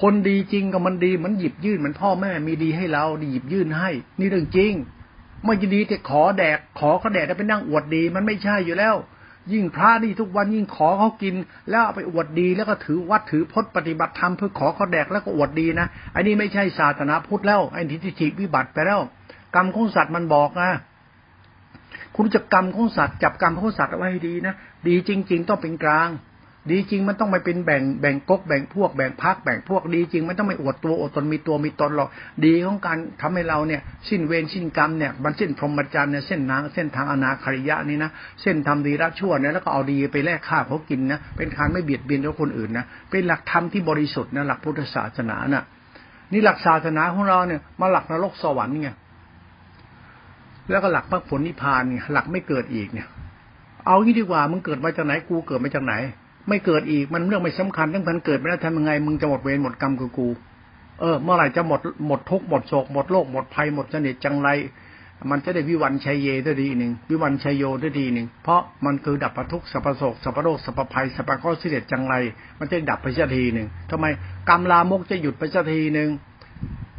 [0.00, 4.72] คนดีจริงกับมันดีมันหยิบยื่นมือนพ่อแม่มีดีให้เราดีหยิบยื่นให้ นี่เรื่องจริง
[5.44, 8.94] ไม่จะดีแต่ขอแดก ขอเขาแดกแล้วไปนั่งอวดดี มันไม่ใช่อยู่แล้ว
[9.52, 11.34] ยิ่งพระนี่ทุกวันยิ่งขอเขากิน
[11.70, 19.00] แล้วเอาไปอวดดีแล้วก็ถือวัดถือพจน์ปฏิบัติธรรมเพื่อขอเขาแดกแล้วก็อวดดีนะอันนี้ไม่ใช่ศาสนาพุทธแล้วไอ้ทิฏฐิวิบัติไปแล้ว
[19.54, 20.70] กรรมของสัตว์มันบอกนะ
[22.16, 24.54] คุณจะกรรมของสัตว์จับกรรมของสัตว์เอาไว้ให้ดีนะ
[24.88, 26.08] ดีจริง ๆ ต้องเป็นกลาง
[26.70, 32.08] ดีจริงมันต้องไม่เป็นแบ่งแบ่งก๊กแบ่งพวกแบ่งพักแบ่งพวกดีจริงมันต้องไม่อวดตัวอดตนมีตัวมีตนหรอก
[32.44, 38.10] ดีของการทำให้เราเนี่ย สิ้นเวรสิ้นกรรมเนี่ยมันเส้นพรหมจรรย์เนี่ยเส้นทางเส้นทางอนาคาริยะนี่นะ
[38.42, 45.64] เส้นทำดีรักชั่วเนี่ยแล้วก็เอาดีไปแลกข้าเขากินนะเป็นการไม่เบียดเบียนกับคนอื่นนะเป็นหลักธรรมที่บริสุทธิ์นะหลักพุทธศาสนาน่ะ
[46.32, 48.90] นี่หลักศาสนาของเราเนี่ยมาหลักนรกสวรรค์ไง
[50.70, 53.06] แล้วก็หลักพระผลนิพพานเนี่ยหลักไม่เกิดอีกเนี่ย
[53.86, 55.94] เอางี้ดีกว่ามึงเกิดมาจากไหนกูเกิดมาจากไหน
[56.48, 60.28] ไม่เกิดอีกมันเรื่องไม่สำคัญทั้งพันเกิดไม่ได้ทำยังไง มึงจะหมดเวรหมดกรรมกูกู
[61.00, 64.48] เออ เมื่อไหร่จะหมดหมดทุกหมดโศกหมดโรคหมดภัยหมดเสนิทจังไร
[65.30, 72.14] มันจะได้วิวันชัยเยได้ดีหนึ่งวิวันชัยโยได้ดีหนึ่งเพราะมันคือดับประทุกสัพโศกสัพโรคสัพภัยสัพข้อสิเดจังไร
[72.58, 74.06] มันจะดับไปสักทีหนึ่งทำไม
[74.48, 76.08] กรรมลามกจะหยุดไปสักทีหนึ่ง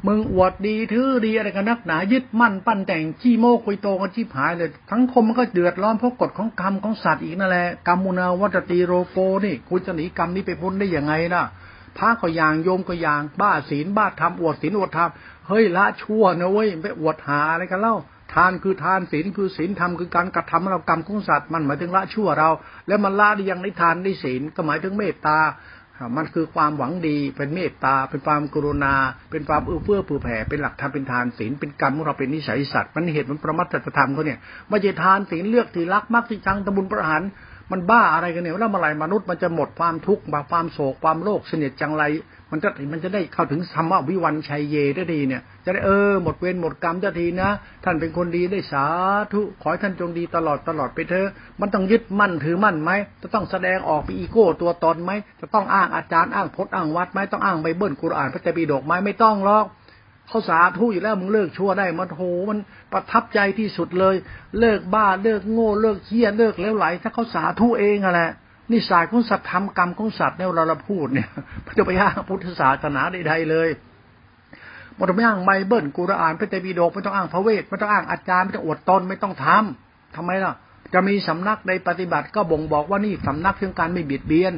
[0.07, 11.43] มึงอวดดีถือดีอะไรกันนักหนายึดมั่นปั้นแต่งขี้โมกุยโตกันชีพหายเลยทั้งคมมันก็เดือดร้อนเพราะกฎของกรรมของสัตว์อีกนั่นแหละกรรมุนาวัตตีโรโกนี่คุณจะหนีกรรมนี้ไปพ้นได้ยังไงล่ะ
[11.97, 15.09] พระก็อย่างโยมก็อย่างบ้าศีลบ้าธรรมอวดศีลอวดธรรม
[15.47, 17.95] เฮ้ยละชั่วนะเว้ยไปอวดหาอะไรกันเล่า
[18.33, 22.49] ทานคือทานศีลคือศีลธรรมคือการกระทำเรากรรมของสัตว์มันหมายถึงละชั่วเรา
[22.87, 25.39] แล้วมันละได้ยังในทานได้ศีลก็หมายถึงเมตตา
[26.17, 28.93] มันคือความหวังดีเป็นเมตตา เป็นความกรุณา
[29.31, 34.39] เป็นความเอื้อเฟื้อเผื่อแผ่เป็นหลักธรรมเป็นทานศีลเป็นกรรมของเราเป็นนิสัยสัตว์มันเหตุมันประมัตตธรรมเขาเนี่ย
[34.69, 37.21] ไม่ใช่ทานศีลเลือกที่รักมักที่ชังตะบุญประหาร
[37.71, 42.03] มันบ้าอะไรกันเนี่ยแล้วเมื่อไหร่มนุษย์มันจะหมดความทุกข์ความโศกความโลภเสนียดจังไร
[42.53, 47.49] มันจะมันจะได้เข้าถึงธรรมวิวันชัยเยได้ดีเนี่ย จะได้เออหมดเวรหมดกรรมได้ทีนะ
[47.83, 48.85] ท่านเป็นคนดีได้สา
[49.33, 51.29] ธุขอให้ท่านจงดีตลอดตลอดไปเถอะ
[51.61, 55.11] มันต้องยึดมั่นถือมั่นไหมจะต้องแสดงออกไปอีโก้ตัวตนไหม
[55.41, 59.65] จะต้องอ้างอาจารย์อ้างพจน์อ้างวัดไหมต้องอ้างไบเบิลกุรอานพระเจ้าปีดกไหมไม่ต้องหรอก
[60.27, 62.59] เขาสาธุอยู่แล้วมึงเลิกชั่วได้มันโหมัน
[62.91, 64.15] ประทับใจที่สุดเลย
[64.59, 68.31] เลิกบ้าเลิกโง่เลิกเฮี้ยเลิกแล้วไหลถ้าเขาสาธุเองอะแหละ
[68.71, 71.29] นี่สายของสัตว์ทำกรรมของสัตว์เนี่ยเราเราพูดเนี่ย
[71.65, 73.69] มันจะไปอ้างพุทธศาสนาใดๆเลย
[74.97, 80.53] มันต้องไม่อ้างไบเบิลกุรอานพระเตปีโดกไม่ต้องอ้างพระเวทไม่ต้องอ้างอาจารย์ไม่ต้องอวดตนไม่ต้องทำทำไมล่ะ
[80.93, 84.53] จะมีสำนักในปฏิบัติก็บ่งบอกว่านี่สำนักเรื่องการไม่เบียดเบียน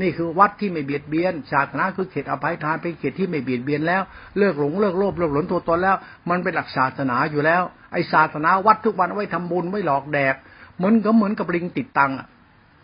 [0.00, 4.02] นี่คือวัดที่ไม่เบียดเบียนศาสนาคือเขตอภัยทานเป็นเขตที่ไม่เบียดเบียนแล้ว
[4.38, 5.96] เลิกหลงเลิกโลภเลิกหลงตัวตนแล้ว
[6.30, 10.34] มันเป็นหลักศาสนาอยู่แล้ว ไอศาสนาวัดทุกวันไว้ทำบุญไว้หลอกแดก
[10.76, 12.26] เหมือนก็เหมือนกับลิงติดตังอะ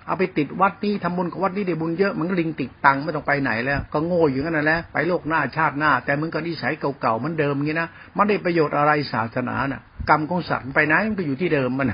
[0.07, 11.93] เอาไปติดวัดนี้ทำบุญกับวัดนี้ได้บุญเยอะมันก็ลิงติดตังไม่ต้องไปไหนแล้ว ก็โง่อยู่นั่นแหละไปโลกหน้าชาติหน้า แต่มึงก็นิสัยเก่าๆมันเดิมงี้นะมันได้ประโยชน์อะไรศาสนาน่ะ กรรมของสัตว์ไปไหนมันก็อยู่ที่เดิมมัน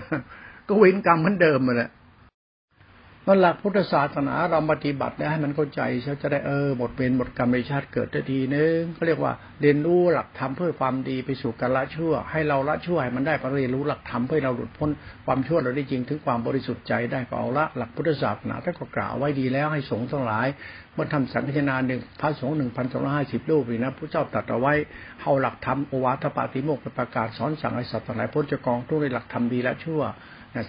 [0.68, 1.90] ก็เว้นกรรมมันเดิมมันแหละ
[3.30, 14.90] มันหลักพุทธศาสนาเราปฏิบัติให้มันเข้าใจเขาจะได้เออหมดเวรหมดกรรมในชาติเกิดได้ทีนึงเขาเรียกว่าเรียนรู้หลักธรรมเพื่อความดีไปสู่การละชั่ว ให้เราละชั่วให้มันได้เรียนรู้หลักธรรมเพื่อเราหลุดพ้น
[15.26, 20.46] ความชั่วเราได้จริงถึงความบริสุทธิ์ใจได้ก็เอาละหลักพุทธศาสนาท่านก็กล่าวไว้ดีแล้วให้สงฆ์ทั้งหลาย
[20.94, 24.74] เมื่อทำสังฆทานหนึ่งพระสงฆ์หนึ่งพันสองร้อยห้าสิบรูปนี่นะพระเจ้าตรัสเอาไว้
[25.22, 30.02] เอาหลักธรรมโอวาทปาติโมกขประกาศสอนสั่งให้สัตว์ทั้งหลายพ้นจากกองทุกในหลักธรรมดีและชั่ว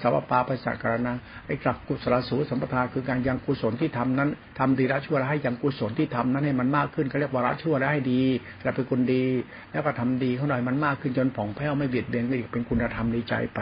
[0.02, 1.16] สาวปาปสักการนะ
[1.48, 8.22] ไอ้กลับกุศลสูสัมปทาคือการยังกุศลที่ทำนั้นทำดีละชั่วแล้วให้ยังกุศลที่ทำนั้นให้มันมากขึ้นเขาเรียกว่าละชั่วแล้วให้ดี
[8.64, 9.26] แล้วเป็นคุณดี
[9.72, 13.60] แล้วก็ทำดีเขาหน่อยมันมากขึ้นจนผ่องแผ้วไม่เบียดเบียนก็อีกเป็นคุณธรรมในใจไป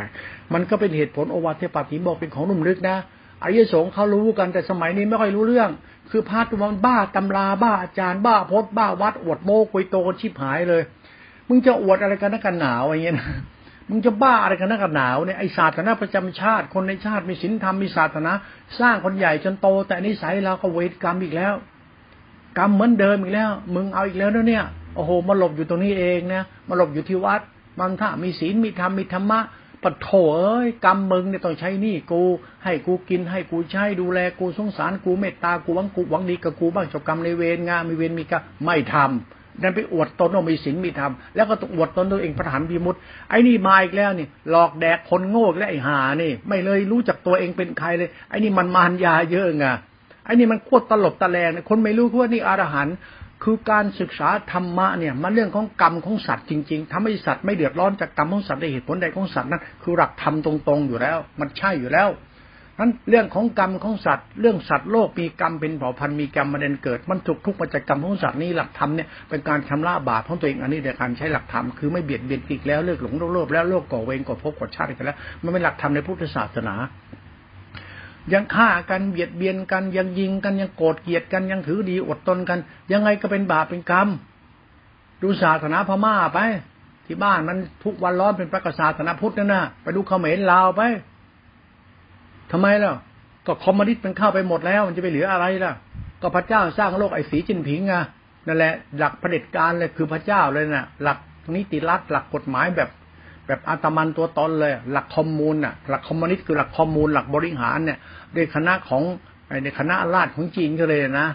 [0.53, 2.97] มันก็เป็นเหตุผลโอวาทเทปฏิบอกเป็นของนุ่มลึกนะ
[3.43, 5.69] อริยสงฆ์เขารู้กันแต่สมัยนี้ไม่ค่อยรู้เรื่อง
[6.11, 10.81] คือพาตัวมันบ้าตำราบ้าอาจารย์บ้าพจน์บ้าวัดอวดโมกุยโตชิบหายเลย
[11.47, 13.15] มึงจะอวดอะไรกันนักกันหนาวอย่างเงี้ย
[13.89, 18.31] มึงจะบ้าอะไรกันนักหนาวเนี่ยไอศาสนาประจำชาติ คนในชาติมีศีลธรรมมีศาสนา
[18.79, 21.53] สร้างคนใหญ่จนโต แต่นิสัยเราก็เวทกรรมอีกแล้ว
[22.57, 27.41] กรรมเหมือนเดิมอีกแล้ว มึงเอาอีกแล้วเนี่ยโอ้โหมาหลบอยู่ตรงนี้เองนะมาหลบอยู่ที่วัด
[27.79, 29.39] มันถ้ามีศีลมีธรรมมีธรรมะ
[29.83, 32.21] ปะโถเอ้ยกรรมมึงเนี่ยต้องใช้นี่กู
[32.63, 42.95] ให้กูกินให้กูใช้ดูแลกูสงสารกูเมตตากูหวังกูหวังดีกับกูบ้างจบกรรมในเวรงานมีเวรมีกรรมไม่ทำ นั่นไปอวดตนว่ามีศีลมีธรรมแล้วก็ต้องอวดตนตัวเองพระฐานพิมุต
[43.29, 49.65] ไอ้นี่มาอีกแล้วนี่หลอกแดกคนโง่และไอ้หานี่ ไม่เลยรู้จักตัวเองเป็นใครเลย ไอ้นี่มันมารยาเยอะไง
[50.25, 52.95] ไอ้นี่มันโคตรตลบตะแลงเนี่ยคนไม่รู้ว่านี่อรหันต์
[53.43, 62.09] คือการศึกษาธรรมะเนี่ยมันเรื่องของกรรมของสัตว์จริงๆทำให้สัตว์ไม่เดือดร้อนจากกรรมของสัตว์ในเหตุผลใดของสัตว์นั้นคือหลักธรรมตรงๆอยู่แล้ว มันใช่อยู่แล้ว
[62.79, 76.75] นั้นเรื่องของกรรมของสัตว์ เรื่องสัตว์โลกมีกรรมเป็นเผ่าพันธุ์มีกรรมมาเดินเกิด มันถูกทุกมาจากกรรมของสัตว์นี่หลักธรรมเนี่ยเป็นการชำระบาปของตัวเองอันนี้ในการใช้หลักธรรมคือไม่เบียดเบียนอีกแล้วเลิกหลงโลภแล้วโลกก่อเวรก่อภพก่อชาติกันแล้ว มันเป็นหลักธรรมในพุทธศาสนา
[78.33, 82.59] ยังฆ่ากันเบียดเบียนกันยังยิงกันยังโกรธเกลียดกันยังถือดีอดตนกัน
[82.91, 84.07] ยังไงก็เป็นบาปเป็นกรรม
[85.21, 86.39] ดูศาสนาพม่าไป
[87.05, 90.81] ที่บ้านมันทุกวันร้อนเป็นพระกษัตริย์ศาสนาพุทธนั่นนะไปดูเขมรลาวไป
[92.51, 92.93] ทำไมล่ะ
[93.47, 95.73] ก็คอมมิวนิสต์มันเข้าไปหมดแล้ว มันจะไปเหลืออะไรล่ะ
[96.21, 97.93] ก็พระเจ้าสร้างโลกไอ้สีจินผิงไง
[98.47, 101.17] นั่นแหละ หลักเผด็จการเลยคือพระเจ้าเลยนะ่ะ หลัก
[101.55, 102.89] นิติรัฐหลักกฎหมายแบบ
[103.47, 107.97] แบบอาตมันตัวตนเลย หลักคอมมูนน่ะ หลักคอมมิวนิสต์คือหลักคอมมูนหลักบริหารเนี่ย
[108.33, 109.03] โดยคณะของ
[109.63, 111.27] ในคณะราชของจีนก็เลยนะ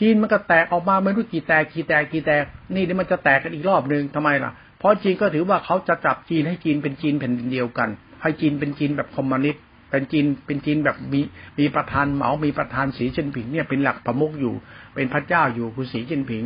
[0.00, 7.88] จีนมันก็แตกออกมาไม่รู้กี่แตกกี่แตกกี่แตก นี่เดี๋ยวมันจะแตกกันอีกรอบหนึ่งทำไมล่ะ เพราะจีนก็ถือว่าเขาจะจับจีนให้จีนเป็นจีนแผ่นดินเดียวกัน
[8.22, 11.20] ให้จีนเป็นจีนแบบคอมมิวนิสต์ เป็นจีนเป็นจีนแบบมี
[11.58, 14.54] มีประธานเหมา มีประธานสีจิ้นผิงเนี่ยเป็นหลักประมุขอยู่
[14.94, 16.44] เป็นพระเจ้าอยู่คือสีจิ้นผิง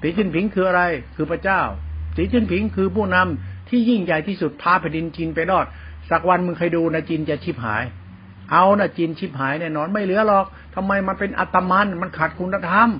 [0.00, 0.82] สีจิ้นผิงคืออะไร
[1.16, 1.60] คือพระเจ้า
[2.16, 5.66] สีจิ้นผิงคือผู้นำที่ยิ่งใหญ่ที่สุดพาแผ่นดินจีนไปรอด
[6.10, 7.84] สักวันมึงเคยดูนะจีนจะชิบหาย
[8.52, 12.90] เอานะจีนชิบหายแน่นอนไม่เหลือหรอกทำไมมันเป็นอัตมันมันขาดคุณธรรม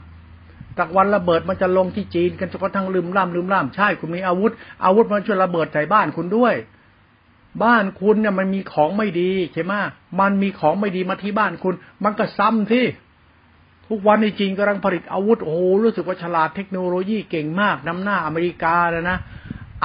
[0.78, 4.52] สักวันระเบิดมันจะลงที่จีนกันจนกระทั่งลืมล่ามลืมล่ามใช่คุณมีอาวุธ
[4.84, 6.54] อาวุธมันช่วยระเบิดใส่บ้านคุณด้วย
[7.64, 9.72] บ้านคุณเนี่ยมันมีของไม่ดีใช่ไหม
[10.20, 12.86] มันมีของไม่ดีมาที่บ้านคุณ มันก็ซ้ำที่
[13.88, 19.18] ทุกวันในจีนกำลังผลิตอาวุธโอ้โหรู้สึกว่าฉลาดเทคโนโลยีเก่งมากนำหน้าอเมริกาแล้วนะ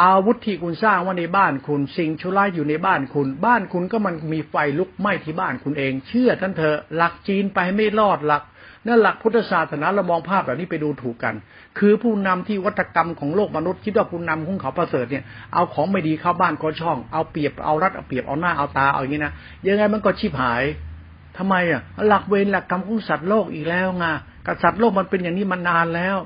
[0.01, 8.43] อาวุธที่คุณสร้างว่าในบ้านคุณ สิ่งชั่วร้ายอยู่ในบ้านคุณ บ้านคุณก็มันมีไฟลุกไหม้ที่บ้านคุณเอง เชื่อท่านเถอะหลักจีนไปไม่รอดหลัก
[8.87, 11.35] นั่นหลักพุทธศาสนาเรามองภาพแบบนี้ไปดูถูกกัน
[11.79, 19.33] คือผู้นำที่วัฒกรรมของโลกมนุษย์คิดว่าผู้นำของเขาประเสริฐเนี่ยเอาของไม่ดีเข้าบ้านก็ช่อง เอาเปรียบเอารัดเอาเปรียบเอาหน้าเอาตาเอาอย่างนี้นะ
[19.67, 20.63] ยังไงมันก็ชิบหาย
[21.37, 24.05] ทำไมอะหลักเวรหลักกรรมของสัตว์โลกอีกแล้วไง
[24.47, 26.17] กษัตว์โลกมันเป็นอย่างนี้มานานแล้ว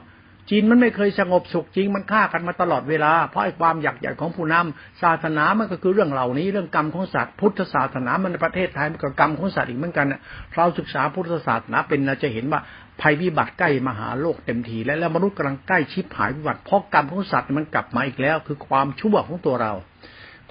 [0.49, 10.07] จีนมันไม่เคยสงบสุขจริงมันฆ่ากันมาตลอดเวลา เพราะไอ้ความอยากใหญ่ของผู้นำศาสนามันก็คือเรื่องเหล่านี้เรื่องกรรมของสัตว์พุทธศาสนามันในประเทศไทยมันก็กรรมของสัตว์อีกเหมือนกัน
[10.55, 12.59] เราศึกษาพุทธศาสนาเป็นเราจะเห็นว่า
[13.01, 19.73] ภัยพิบัติใกล้มหาโลกเต็มทีแล้วแล้วมนุษย์กำลังใกล้ชิบหายพิบัติเพราะกรรมของสัตว์มันกลับมาอีกแล้ว คือความชั่วของตัวเรา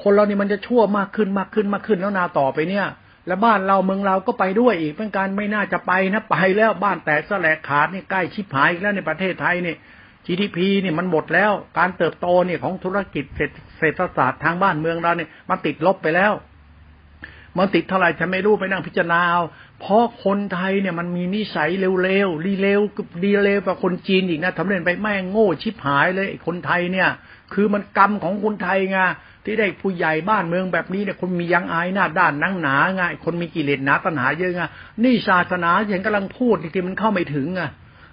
[0.02, 2.86] คนเรานี่มันจะชั่วมากขึ้นมากขึ้นมากขึ้นแล้วนาต่อไปเนี่ย
[3.26, 9.76] แล้วบ้านเราเมืองเราก็ไปด้วยอีกเป็นการไม่น่าจะไปนะไปแล้วบ้านแตกสลกขาดนี่ใกล้ชิบหายแล้วในประเทศไทยนี่
[10.26, 13.24] GDP เนี่ยมันหมดแล้ว การเติบโตเนี่ยของธุรกิจ
[13.78, 16.32] เศรษฐศาสตร์ทางบ้านเมืองเราเนี่ยมันติดลบไปแล้ว
[17.58, 19.42] มันติดเท่าไหร่ฉันไม่รู้ไปนั่งพิจารณาเอา
[19.80, 22.80] เพราะคนไทยเนี่ยมันมีนิสัยเร็วๆรีเร็ว
[23.24, 27.08] ดีเร็วกว่าคนจีนอีกนะทำเล่นไปแม่งโง่ชิบหายเลยคนไทยเนี่ย
[27.54, 28.98] คือมันกรรมของคนไทยไง
[29.44, 34.62] ที่ได้ผู้ใหญ่บ้านเมืองแบบนี้เนี่ยคนมียังอายหน้าด้านนั่งหนาไงคนมีกิเลสหนาตัณหาเยอะไง
[35.04, 37.62] นี่ศาสนาอย่างกำลังพูดที่มันเข้าไม่ถึงไง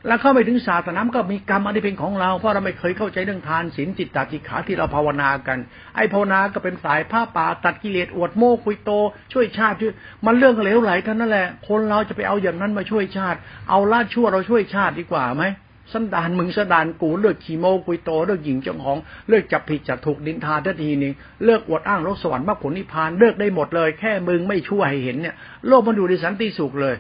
[0.08, 5.58] แล้วเข้าไปถึงศาสนาก็มีกรรมอันนี้เป็นของเรา เพราะเราไม่เคยเข้าใจเรื่องทานศีลจิตตติขาที่เราภาวนากัน
[5.96, 8.92] ไอ้ภาวนาก็เป็นสายผ้าป่าตัดกิเลสอวดโม้คุยโต
[9.34, 9.94] ช่วยชาติช่วย
[10.26, 13.38] มันเรื่องเหลวไหลท่านนั่นแหละ คนเราจะไปเอาอย่างนั้นมาช่วยชาติ
[13.70, 15.44] เอาลาดชั่วเราช่วยชาติดีกว่าไหม
[15.94, 18.98] สันดานมึงสันดานกูเลิกขี่โมกุยโตเลิกหญิงเจ้าของ
[19.30, 21.14] เลิกจับผิดจับถูกดินทาทันทีนึง
[21.46, 25.36] เลิกอวดอ้างรสสวรรค์มรรคผลนิพพานเลิกได้หมดเลย แค่มึงไม่ช่วยให้เห็นเนี่ย
[25.68, 26.96] โลกมันอยู่ในสันติสุขเลย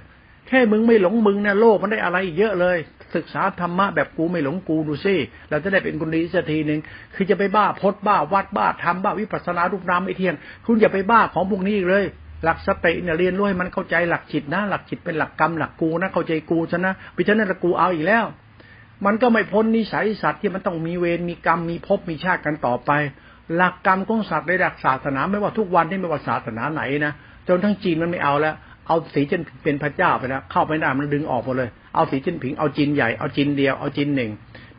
[0.47, 2.77] แค่มึงไม่หลงมึงเนี่ยโลกมันได้อะไรเยอะเลย
[3.15, 5.15] ศึกษาธรรมะแบบกูไม่หลงกูดูซิ
[5.49, 6.79] เราจะได้เป็นคนดีสักทีหนึ่ง
[7.15, 12.05] คือจะไปบ้าพดบ้าวัดบ้าทำบ้าวิปัสสนารูปนามไม่เที่ยง คุณอย่าไปบ้าของพวกนี้เลย
[12.43, 18.25] หลักสติเนี่ยเรียนรู้ให้มันเข้าใจหลักจิตนะ หลักจิตเป็นหลักกรรมหลักกูนะเข้าใจกูชนะพิจารณากูเอาอีกแล้ว
[19.05, 22.91] มันก็ไม่พ้นนิสัยสัตว์ที่มันต้องมีเวรมีกรรมมีภพมีชาติกันต่อไป
[23.55, 27.13] หลักกรรมของสัตว์ในหลักศาสนา ไม่ว่าทุกวันที่ไม่ว่าศาสนาไหนนะ
[27.47, 28.55] จนทั้งจีนมันไม่เอาแล้ว
[28.87, 34.31] เอาสีจินเป็นพระเจ้าไปแล้วเข้าไปได้มันดึงออกหมดเลย เอาสีจินผิงเอาจินใหญ่เอาจินเดียวเอาจินหนึ่ง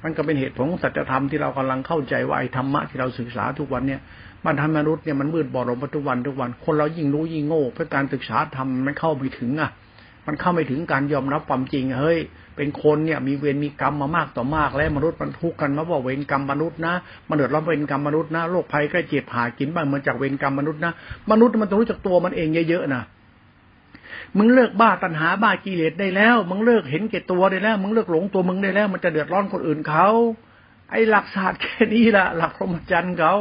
[0.03, 4.01] มันก็เป็นเหตุผลของสัจธรรมที่เรากำลังเข้าใจว่าไอ้ธรรมะที่เราศึกษาทุกวันเนี่ย
[4.47, 9.71] มันทำมนุษย์เนี่ยมันมืดบอดลงทุกวันทุกวัน คนเรายิ่งรู้ยิ่งโง่เพื่อการศึกษาธรรมมันเข้าไม่ถึงอะ
[10.27, 12.19] มันเข้าไม่ถึงการยอมรับความจริงเฮ้ย
[12.57, 16.95] เป็นคนเนี่ยมีเวรมีกรรมมามากต่อมากแล้วมนุษย์มันทุกข์กันมาว่าเวรกรรมมนุษย์นะ
[17.29, 20.93] มันเดือดร้อนเวรกรรมมนุษย์นะโรคภัยใกล้เจ็บหากินบ้างเหมือนจากเวรกรรมมนุษย์นะ
[21.31, 23.03] มนุษย์มันต้องรู้จักตัวมันเองเยอะๆนะ
[24.37, 30.09] มึงเลิกบ้าตัณหาบ้ากิเลสได้แล้ว มึงเลิกเห็นแก่ตัวได้แล้ว มึงเลิกหลงตัวมึงได้แล้ว มันจะเดือดร้อนคนอื่นเขา
[30.91, 33.35] ไอ้หลักศาสตร์แค่นี้ละหลักพรหมจรรย์เขา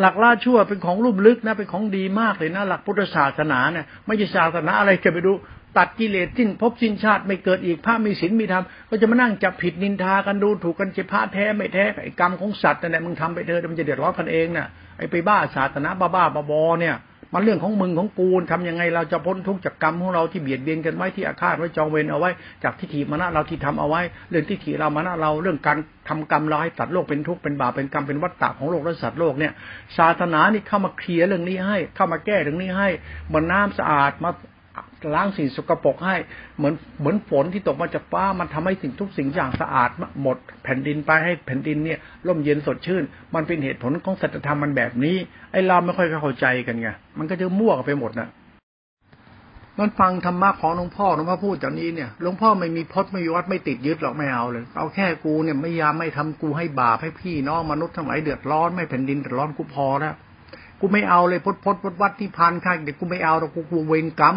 [0.00, 5.32] หลักล่าชั่วเป็นของลุ่มลึกนะเป็นของดีมากเลยนะ หลักพุทธศาสนาเนี่ยไม่ใช่ศาสนาอะไรจะไปดู
[5.76, 14.66] ตัดกิเลสสิ้นพบสิ้นชาติไม่เกิดอีกพระมีศีลมีธรรมก็จะมานั่งจับผิดนินทากันดูถูกกันจะพระแท้ไม่แท้ไอ้กรรมของสัตว์นั่นแหละมึงทำไปเถอะมันจะเดือดร้อนกันเองน่ะ
[14.98, 16.96] ไอ้ไปบ้าศาสนาบ้าบ้าบอเนี่ย
[17.34, 22.30] มันเรื่องของมึงของกูทำยังไงเราจะพ้นทุกข์จากกรรมของเราที่เบียดเบียนกันไว้ที่อาฆาตไว้จองเวรเอาไว้
[22.64, 24.00] จากทิฏฐิมานะเราที่ทำเอาไว้
[24.30, 25.78] เรื่องทิฏฐิเรามานะเราเรื่องการ
[26.08, 29.52] ทำกรรมเราให้ตัดโลกเป็นทุกข์เป็นบาปเป็นกรรมเป็นวัฏฏะของโลกและสัตว์โลกเนี่ย
[29.98, 32.88] ศาสนานี่เข้ามาเคลียร์เรื่องนี้ให้เข้ามาแก้เรื่องนี้ให้
[33.32, 34.30] มันน้ำสะอาดมา
[35.14, 36.16] ล้างสิ่งสกปรกให้
[36.56, 39.90] เหมือนเหมือนฝนที่ตกมาจากฟ้ามันทำให้สิ่งทุกสิ่งอย่างสะอาด
[40.22, 43.02] หมด แผ่นดินไปให้แผ่นดินเนี่ยร่มเย็นสดชื่น
[43.34, 45.16] มันเป็นเหตุผลของสัจธรรมมันแบบนี้
[45.52, 48.28] ไอ้เราไม่ค่อยเข้าใจกันไงมันก็จะมั่วกันไปหมดนะ
[49.80, 60.14] มันฟังธรรมะของหลวงพ่อหลวงพ่อพูดจากนี้เนี่ยหลวงพ่อไม่มีพจน์ไม่วัดไม่ติดยึดหรอกไม่เอาเลย เอาแค่กูเนี่ยไม่ยามไม่ทำกูให้บาปให้พี่น้องมนุษย์ทั้งหลายเดือดร้อนไม่แผ่นดินเดือดร้อนกูพอแล้ว
[60.80, 64.36] กูไม่เอาเลยพจน์พจน์วัดที่พันข้างเด็กกูไม่เอาหรอกกูกูเวรกรรม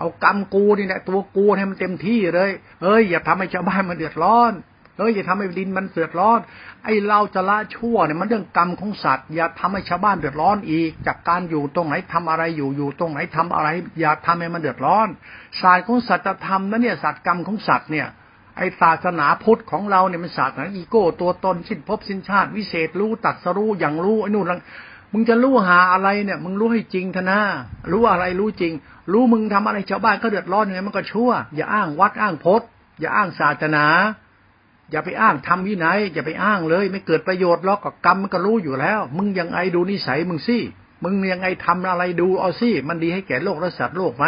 [0.00, 2.50] เอากรรมกูนี่แหละตัวกูให้มันเต็มที่เลย
[2.82, 4.52] เอ้ยอย่าทำให้ชาวบ้านมันเดือดร้อน
[4.98, 6.38] เอ้ยอย่าทำให้ดินมันเดือดร้อน
[6.84, 13.68] ไอ้เราจะละชั่วเนี่ยมันเรื่องกรรมของสัตว์ อย่าทำให้ชาวบ้านเดือดร้อนอีก จากการอยู่ตรงไหนทำอะไรอยู่อยู่ตรงไหนทำอะไร
[14.00, 15.08] อย่าทำให้มันเดือดร้อน
[15.60, 18.08] ศาสตร์ของสัตว์ธรรมนั่นเนี่ยศาสตร์กรรมของสัตว์เนี่ย
[18.56, 24.46] ไอ้ศาสนาพุทธของเราเนี่ยมันศาสนาอีโก้ตัวตนสิ้นภพสิ้นชาติวิเศษรู้ตัดสรู้อย่างรู้ไอ้นู่น
[25.12, 27.40] มึงจะรู้หาอะไรเนี่ย มึงรู้ให้จริงทนะ
[27.92, 28.72] รู้อะไรรู้จริง
[29.12, 32.68] รู้มึงทำอะไรชาวบ้านก็เดือดร้อนยังไงมันก็ชั่ว อย่าอ้างวัดอ้างพจน์
[33.00, 33.86] อย่าอ้างศาสนา
[34.90, 40.58] อย่าไปอ้างทำวินัยอย่าไปอ้างเลย ไม่เกิดประโยชน์หรอกกับกรรมมันก็รู้อยู่แล้ว มึงยังไงดูนิสัยมึงสิ
[41.04, 44.26] มึงยังไงทำอะไรดูเอาสิมันดีให้แก่โลกและสัตว์โลกไหม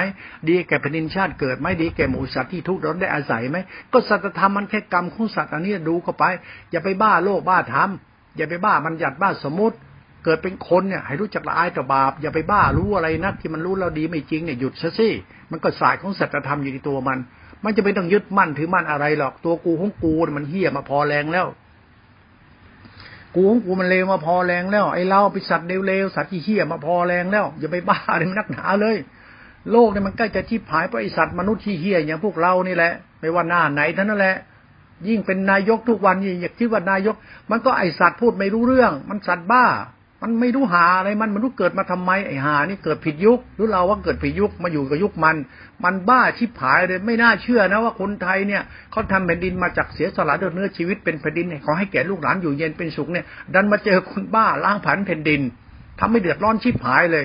[0.49, 3.57] ดีแก่แผ่นดินชาติเกิดไหมดีแก่หมูสัตว์ที่ทุกข์ร้อนได้อาศัยไหม
[3.93, 6.25] ก็สัตธรรมมันแค่กรรมของสัตว์อันนี้ดูเข้าไป
[6.71, 7.89] อย่าไปบ้าโลกบ้าธรรม
[8.37, 9.77] อย่าไปบ้ามันหยัดบ้าสมมติ
[10.25, 15.09] เกิดเป็นคนเนี่ย ให้รู้จักละอายต่อบาป อย่าไปบ้ารู้อะไรนักที่มันรู้แล้วดีไม่จริงเนี่ยหยุดซะสิ
[15.51, 17.19] มันก็สายของสัจธรรมอยู่ในตัวมัน
[17.65, 21.47] มันจะไม่ต้องยึดมั่นถือมั่นอะไรหรอกตัวกูของกูมันเฮี้ยมาพอแรงแล้ว
[23.35, 28.97] กูของกูมันเลวมาพอแรงแล้วไอ้เราไปสัตว์เลวๆสัตว์ที่เหี้ยมาพอแรงแล้วอย่าไปบ้าอะไรนักหนาเลย
[29.71, 34.37] โลกเนี่ยมันใกล้จะทิพหายเพราะไอสัตว์มนุษย์ที่เหี้ยอย่างพวกเรานี่แหละ ไม่ว่าหน้าไหนท่านนั่นแหละ
[35.09, 37.15] ยิ่งเป็นนายกทุกวันยิ่งอยากคิดว่านายก
[37.51, 39.67] มันก็ไอสัตว์พูดไม่รู้เรื่อง มันสัตว์บ้า
[40.23, 45.37] มันไม่รู้หาอะไรมันมันรู้เกิดมาทำไมไอ้หานี่เกิดผิดยุครู้เราว่าเกิดผิดยุคมาอยู่กับยุคมัน
[45.85, 55.41] มันบ้าชิบหายเลยไม่น่าเชื่อนะว่าคนไทยเนี่ยเขาทำแผ่นดินมาจากเสียสละด้วยเนื้อชีวิตเป็นแผ่นดินขอให้แก่ลูกหลานอยู่เย็นเป็นสุขเนี่ย ดันมาเจอคนบ้าล้างผันแผ่นดิน
[56.01, 57.25] ทำให้เดือดร้อนชิบหายเลย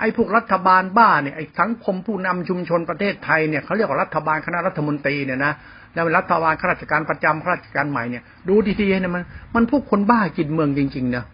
[0.00, 5.52] ไอ้พวกรัฐบาลบ้าเนี่ยไอ้สังคมผู้นำชุมชนประเทศไทยเนี่ยเขาเรียกว่ารัฐบาลคณะรัฐมนตรีเนี่ยนะ
[5.94, 9.22] แล้วรัฐบาลข้าราชการประจำข้าราชการใหม่เนี่ยดูดีๆเนี่ยมัน
[9.54, 11.24] มันพวกคนบ้ากินเมืองจริงๆนะ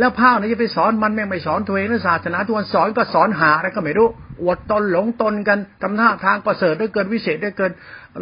[0.00, 4.08] แล้วพาเนี่ยจะไปสอนมันแม่งไม่สอนตัวเองแล้วศาสนาทุกวันสอนก็สอนหาอะไรก็ไม่รู้
[4.42, 7.72] อวดตนหลงตนกันทำท่าทางประเสริฐได้เกินวิเศษได้เกิน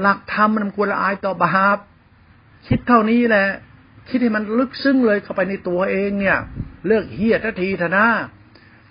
[0.01, 1.79] หลักธรรมมันควรละอายต่อบาป
[2.69, 3.47] คิดเท่านี้แหละ
[4.09, 6.39] คิดให้มันลึกซึ้งเลยเข้าไปในตัวเองเนี่ย
[6.87, 8.07] เลิกเฮียทัทีเถอะนะ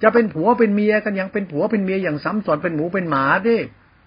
[0.04, 3.58] จะเป็นผัวเป็นเมียกันยังเป็นผัวเป็นเมียอย่างซ้ำซ้อนเป็นหมูเป็นหมาดิ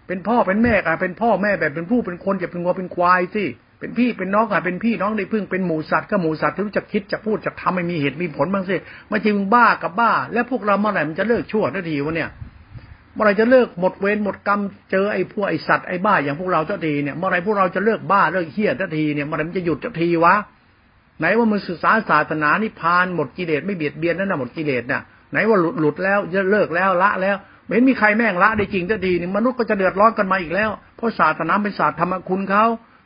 [0.07, 3.45] เป็นพ่อเป็นแม่กันเป็นพ่อแม่แบบเป็นผู้เป็นคนอย่าเป็นงัวเป็นควายสิ
[3.81, 8.77] เป็นพี่เป็นน้องอะเป็นพี่น้องในพึ่งเป็นหมูสัตว์ก็หมูสัตว์ที่รู้จักคิดจะพูดจะทำไม่มีเหตุมีผลบ้างสิ
[9.09, 12.29] ไม่ใช่มึงบ้ากับบ้า แล้วพวกเราเมื่อไหร่มันจะเลิกชั่วทันทีวะเนี่ย
[13.15, 20.35] เมื่อไรจะเลิกหมดเวรหมดกรรมเจอไอ้พวกไอ้สัตว์ไอ้บ้าอย่างพวกเราเจ้าทีเนี่ยเมื่อไรพวกเราจะเลิกบ้าเลิกเฮี้ยทันทีเนี่ยเมื่อไรมันจะหยุดเจ้าทีวะ
[21.19, 32.65] ไหนว่ามึงศึกษาศาสนานิพานหมดกิเลสไม่เบียดเบียนนั่นน่ะหมดกิเลสน่ะไหนว่าหลุดหลุดแล้วจะเลิกแล้วละแล้วไม่มีใครแม่งละได้จริงเจ้าทีนี่มนุษย์ก็จะเดือดร้อนกันมาอีกแล้วเพราะศาสนาเป็นศาสตร์ธรรมคุณเขา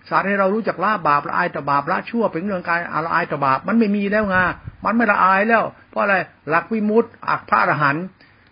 [0.08, 4.36] สอนให้เรารู้จักละบาปละอายต่อบาปละชั่วเป็นเรื่องการละอายต่อบาปมันไม่มีแล้วไง
[4.84, 6.16] มันไม่ละอายแล้ว เพราะอะไร
[6.48, 8.04] หลักวิมุตติอักพระอรหันต์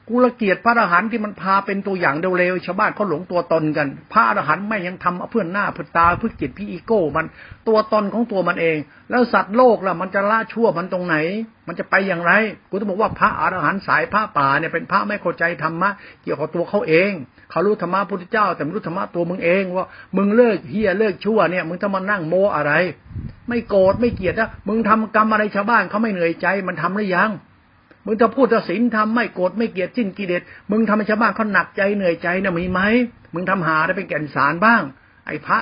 [0.09, 7.27] กูละเกียดพระอรหันต์ที่มันพาเป็นตัวอย่างเร็วๆชาวบ้านเขาหลงตัวตนกัน พระอรหันต์ไม่ยังทำเพื่อนหน้าเพื่อตาเพื่อจิตพี่อีโก้ มัน
[7.69, 8.79] ตัวตนของตัวมันเอง
[9.11, 11.17] แล้วสัตว์โลกล่ะ มันจะละชั่วมันตรงไหน
[11.67, 12.33] มันจะไปอย่างไร
[12.69, 15.91] กูต้องบอกว่าพระอรหันต์สายพระป่าเนี่ยเป็นพระไม่เข้าใจธรรมะ
[16.23, 17.11] เกี่ยวกับตัวเขาเอง
[17.53, 19.87] เขารู้ธรรมะพุทธเจ้า แต่ไม่รู้ธรรมะตัวมึงเองว่า
[20.17, 22.73] มึงเลิกเฮียเลิกชั่วเนี่ย มึงจะมานั่งโมอะไร
[23.49, 27.31] ไม่โกรธไม่เกลียดนะมึงทำกรรมอะไรชาวบ้านเขาไม่เหนื่อยใจ มันทำหรือยัง
[28.07, 32.81] มึงจะพูดจะศีลทำไม่โกรธไม่เกลียดจิ้นกิเลสมึงทำให้ชาวบ้านเขาหนักใจเหนื่อยใจนะมีไหม
[33.35, 34.83] มึงทำหาได้เป็นแก่นสารบ้าง
[35.27, 35.59] ไอ้พระ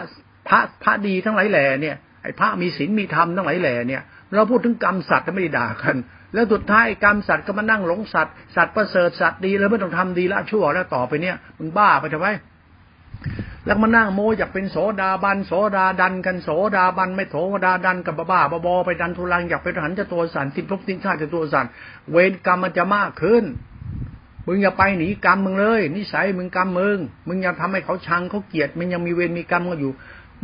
[0.48, 4.02] พระพระดีทั้งหลายแหล่เนี่ยไอ้พระมีศีลมีธรรมทั้งหลายแหล่เนี่ย
[4.36, 5.96] เราพูดถึงกรรมสัตว์ไม่ได้ด่ากัน
[6.34, 12.28] แล้วสุดท้ายกรรมสัตว์ก็มานั่งหลงสัตว์สัตว์ประเสริฐสัตว์ดีแล้วไม่ต้องทำดีละชั่วแล้วต่อไปเนี่ยมึงบ้าไปทำไม
[13.66, 21.66] แล้วมานั่งโมอยากเป็นโสดาบันโสดาดันกันโสดาบันไม่โสดาดันกับบ้าบาบอไปดันทุลังอยากเป็นหันจะตัวสันติภพสิ้นชาติจะตัวสัน
[22.10, 23.44] เวรกรรมมันจะมากขึ้น
[24.46, 29.92] มึงอย่าไปหนีกรรมมึงเลย นิสัยมึงกรรมมึงมึงอย่าทำให้เขาชังเขาเกลียด มันยังมีเวรมีกรรมก็อยู่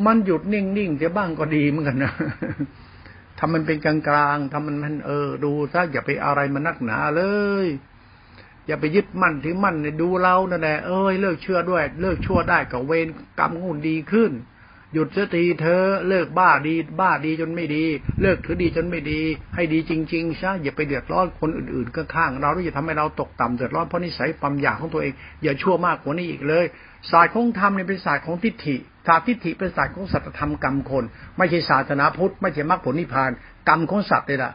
[0.05, 2.13] มันหยุดนิ่งๆเดี๋ยบ้างก็ดีเหมือนกันนะ
[3.39, 3.95] ทำมันเป็นกลา
[4.35, 7.23] งๆทำมันมันเออ ดูซะอย่าไปอะไรมันนักหนาเล
[7.65, 7.67] ย
[8.67, 14.33] อย่าไปยึดมั่นถือมั่นดูเรานั่นแหละเอ้ยเลิกเชื่อด้วย เลิกชั่วได้กับเวรกรรมงุ่นดีขึ้น
[14.93, 17.85] หยุดเสียทีเธอเลิกบ้าดี บ้าดีจนไม่ดี
[18.23, 19.21] เลิกถือดีจนไม่ดี
[19.55, 26.65] ให้ดีจริงๆใช่อย่าไปเดือดร้อนคนอื่นๆข้างๆเราที่จะทำให้เราตกต่ำเดือดร้อนเพราะนิสัยความอยากของตัวเองอย่าชั่วมากกว่านี้อีกเลย
[27.11, 31.05] ศาสตร์ของธรรมเนี่ยเป็นศาสตร์ของทิฏฐิ ศาสตร์ทิฏฐิเป็นศาสตร์ของสัจธรรมกรรมคน
[31.39, 33.31] ไม่ใช่ศาสนาพุทธไม่ใช่มรรคผลนิพพาน
[33.69, 34.53] กรรมของสัตว์เลยล่ะ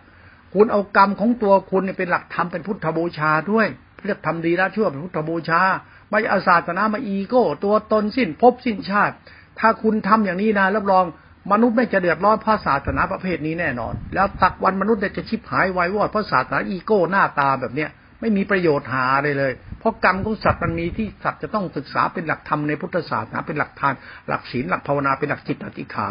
[0.53, 3.67] คุณเอากรรมของตัวคุณเป็นหลักธรรมเป็นพุทธบูชาด้วย
[4.05, 5.61] เรียกทำดีละชั่วเป็นพุทธบูชา
[6.09, 9.15] ไม่อาศาสนามาอีโก้ ตัวตนสิ้นภพสิ้นชาติ
[9.59, 11.05] ถ้าคุณทำอย่างนี้นะรับรอง
[11.51, 23.93] มนุษย์ไม่จะเดือดร้อนเพราะศาสนาประเภทนี้แน่นอน แล้วตักวันมนุษย์จะชิบหายไววอดเพราะศาสนาอีโก้หน้าตาแบบเนี้ยไม่มีประโยชน์หาเลยเลย เพราะกรรมของสัตว์มันมีที่สัตว์จะต้องศึกษาเป็นหลักธรรมในพุทธศาสนาเป็นหลักทาน
[24.27, 26.09] หลักศีลหลักภาวนาเป็นหลักจิตติขา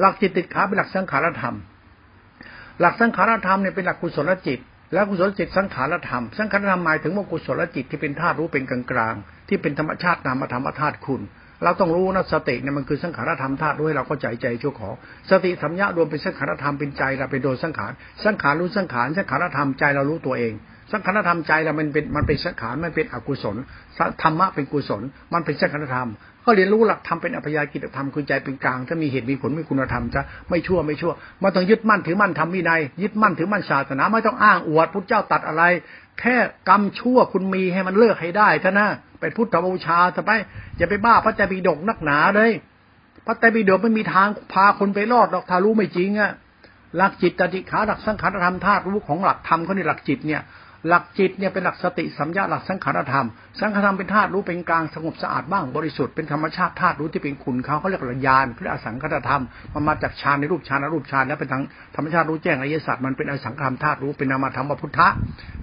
[0.00, 1.56] หลักจิตติขาเป็นหลักสังขารธรรม
[2.80, 4.58] หลักสังขารธรรมเนี่ยเป็นหลักกุศลจิต
[4.92, 9.14] แล้วกุศลจิตสังขารธรรม สังขารธรรมหมายถึงว่ากุศลจิตที่เป็นธาตุรู้เป็นกลางกลาง
[9.48, 11.22] ที่เป็นธรรมชาตินามธรรมธาตุคุณ
[11.64, 14.90] เราต้องรู้นะสติเนี่ยมันคือสังขารธรรมธาตุด้วยเราก็ใจใจชั่วขอ
[15.30, 17.92] สติสัมยารวมเป็นสังขารธรรมเป็นใจเราเป็นโดยสังขาร
[18.24, 20.52] สังขารรู้สังขารสังขารธรรมใจเรารู้ตัวเอง
[20.90, 23.56] สังขารธรรมใจเรามันเป็นมันเป็นสังขารมันเป็นอกุศล
[24.22, 25.02] ธรรมะเป็นกุศล
[25.32, 26.08] มันเป็นสังขารธรรม
[26.44, 31.12] ก็เรียนรู้หลักธรรมเป็นอัพยากิจธรรมคือใจเป็นกลาง ถ้ามีเหตุมีผลมีคุณธรรมจะไม่ชั่วไม่ชั่ว
[31.42, 35.62] มาต้องยึดมั่นถือมั่นทำวินัยยึดมั่นถือมั่นศาสนาไม่ต้องอ้างอวดพุทธเจ้าตัดอะไร
[36.20, 36.36] แค่
[36.68, 38.88] กรรมชั่วคุณมีให้มันเลิกให้ได้เท่านะ
[39.20, 40.32] เป็นพุทธบูชาทำไม
[40.78, 42.50] อย่าไปบ้าพระเจ้าปิฎกนักหนาเลย
[43.26, 46.32] พระไตรปิฎกไม่มีทางพาคนไปรอดหรอกถ้ารู้ไม่จริงอะ
[46.96, 50.42] หลักจิตติขาหลักสังขารธรรมธาตุรู้ของหลักธรรมเขาในหลักจิตเนี่ย
[50.88, 53.26] หลักจิตเนี่ยเป็นหลักสติสัมยาหลักสังขารธรรม
[53.60, 59.42] สังขารธรรมเป็นธาตุรู้เป็นกลางสงบสะอาดบ้างบริสุทธิ์เป็นธรรมชาติธาตุรู้ที่เป็นคุณเขาเขาเรียกญาณเรียกอสังขารธรรม
[59.74, 61.62] มันมาจากฌานในรูปฌานรูปฌานแล้วเป็นทาง
[61.96, 65.08] ธรรมชาติรู้แจ้งอริยสัจมันเป็นอสังขารธาตุรู้เป็นนามธรรมพุทธะ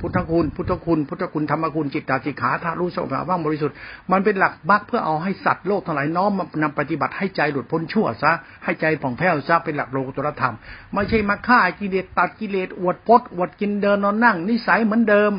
[0.01, 3.75] พุทธคุณ พุทธคุณ พุทธคุณธรรมคุณจิตตาจิขาธาตุรู้สงบสะอาดบ้างบริสุทธิ์
[4.11, 8.31] มันเป็นหลักบักเพื่อเอาให้สัตว์โลกทั้งหลายน้อมมานำปฏิบัติให้ใจหลุดพ้นชั่วซะ
[8.63, 10.55] ให้ใจผ่องแผ้วซะเป็นหลักโลกุตรธรรม
[10.93, 15.31] ไม่ใช่มาฆ่ากิเลสตัดกิเลสอวดพจน์อวดกินเดินนอนนั่งนิสัยเหมือนเดิม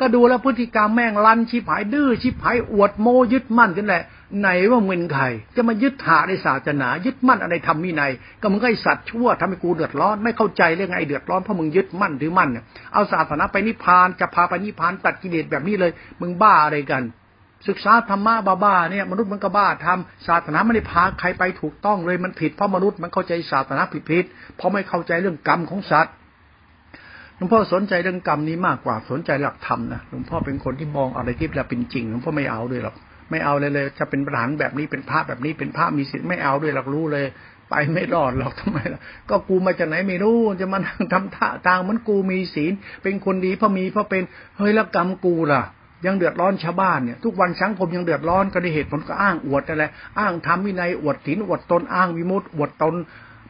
[0.00, 4.02] ก็ดูแล้วพฤติกรรมแม่งลันชิบหายดื้อชิบหายอวดโมยึดมั่นกันแหละ
[4.40, 5.24] ไหนว่ามึนใคร
[5.56, 17.02] จะมายึดหาในศาสนา ยึดมั่นอะไรทำมินัยก็มึงก็ไอสัตว์ชั่วทำให้กูเดือดร้อนไม่เข้าใจเรื่องไงเดือดร้อนเพราะมึงยึดมั่นถือมั่นเนี่ยเอาศาสนาไปนิพพานจะพาไปนิพพานตัดกิเลสแบบนี้เลย มึงบ้าอะไรกัน
[17.68, 26.14] ศึกษาธรรมะบ้าๆเนี่ยมนุษย์มันก็บ้าทำศาสนาไม่ได้พาใครไปถูกต้องเลยมันผิดเพราะมนุษย์มันเข้าใจศาสนาผิดๆเพราะไม่เข้าใจเรื่องกรรมของสัตว์
[27.38, 32.94] หลวงพ่อสนใจเรื่องกรรมนี้มากกว่าสนใจหลักธรรมนะหลวงพ่อเป็นคนที่มองอะไรที่เป็นจริงหลวงพ่อไม่เอาด้วยหรอก
[33.30, 37.24] ไม่เอาเลยเลย จะเป็นประหารแบบนี้เป็นพระแบบนี้เป็นพระมีสิทธิ์ไม่เอาด้วยหรอกรู้เลย
[37.70, 40.78] ไปไม่รอดหรอกทำไมล่ะก็กูมาจากไหนไม่รู้จะมา
[41.12, 42.72] ทำท่าทางมันกูมีศีล
[43.02, 44.22] เป็นคนดีเพราะมีเพราะเป็น
[44.58, 45.62] เฮ้ยแล้วกรรมกูล่ะ
[46.06, 49.84] ยังเดือดร้อนชาวบ้านเนี่ยทุกวันสังคมยังเดือดร้อนก็ได้เหตุผลก็อ้างอวดอะไร
[50.18, 52.94] อ้างทำวินัยอวดศีลอวดตนอ้างวิมุตติอวดตน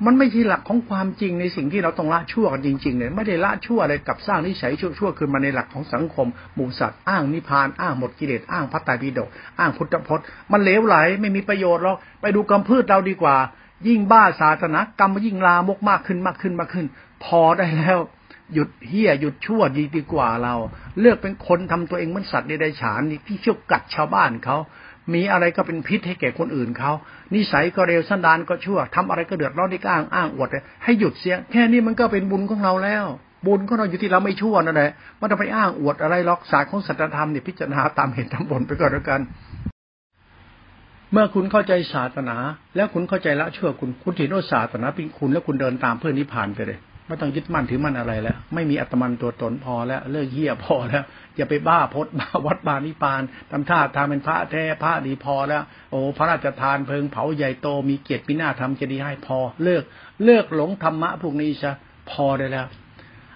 [0.07, 9.29] มันไม่ใช่หลักของความจริงในสิ่งที่เราต้องละชั่วกันจริงๆเนี่ยไม่ได้ละชั่วอะไรกับสร้างนิสัยชั่วๆคือมาในหลักของสังคมหมู่สัตว์อ้างนิพาน อ้างหมดกิเลสอ้างพระไตรปิฎก
[9.59, 13.37] อ้างพุทธพจน์ มันเลวไหลไม่มีประโยชน์หรอกไปดูกำพืชเราดีกว่า
[13.89, 16.87] ยิ่งบ้าศาสนากรรมยิ่งลามกมากขึ้นมากขึ้นมากขึ้น
[17.25, 17.99] พอได้แล้ว
[18.55, 20.55] หยุดเฮี้ยหยุดชั่วดีดีกว่าเรา
[21.01, 24.57] เลือกเป็นคนทำตัวเองเหมือนสัตว์ในไดฉานที่เชี่ยวกัดชาวบ้านเขา
[25.15, 26.93] มีอะไรก็เป็นพิษให้แก่คนอื่นเขา
[27.35, 30.49] นิสัยก็เร็วสันดานก็ชั่วทำอะไรก็เดือดร้อนที่อ้างอ้างอวด
[30.85, 33.05] ให้หยุดเสีย แค่นี้มันก็เป็นบุญของเราแล้ว
[33.47, 39.21] บุญของเราอยู่ที่เราไม่ชั่วนั่นแหละไม่ต้องไปอ้างอวดอะไรหรอกศาสตร์ของสัจธรรมเนี่ยพิจารณาตามเหตุตามผลไปก่อนแล้วกัน
[41.13, 42.37] เมื่อคุณเข้าใจศาสนา
[42.77, 46.79] แล้วคุณเข้าใจละชั่วคุณคุณถือว่าศาสนาเป็นคุณ แล้วคุณเดินตามเพื่อนิพพานไปเลย
[47.09, 51.05] ไม่ต้องยึดมั่นถือมั่นอะไรแล้ว ไม่มีอัตมันตัวตนพอแล้ว เลิกเหี้ยพอแล้ว
[51.37, 59.83] อย่าไปบ้าพดบ้าวัดบานิพานทำท่าทางเป็นพระแท้พระดีพอแล้ว โอ้พระราชทานเพลิงเผาใหญ่โตมีเกียรติปีนาทำจะดีให้พอ เลิก
[60.25, 61.73] เลิกหลงธรรมะพวกนี้ซะ
[62.11, 62.67] พอได้แล้ว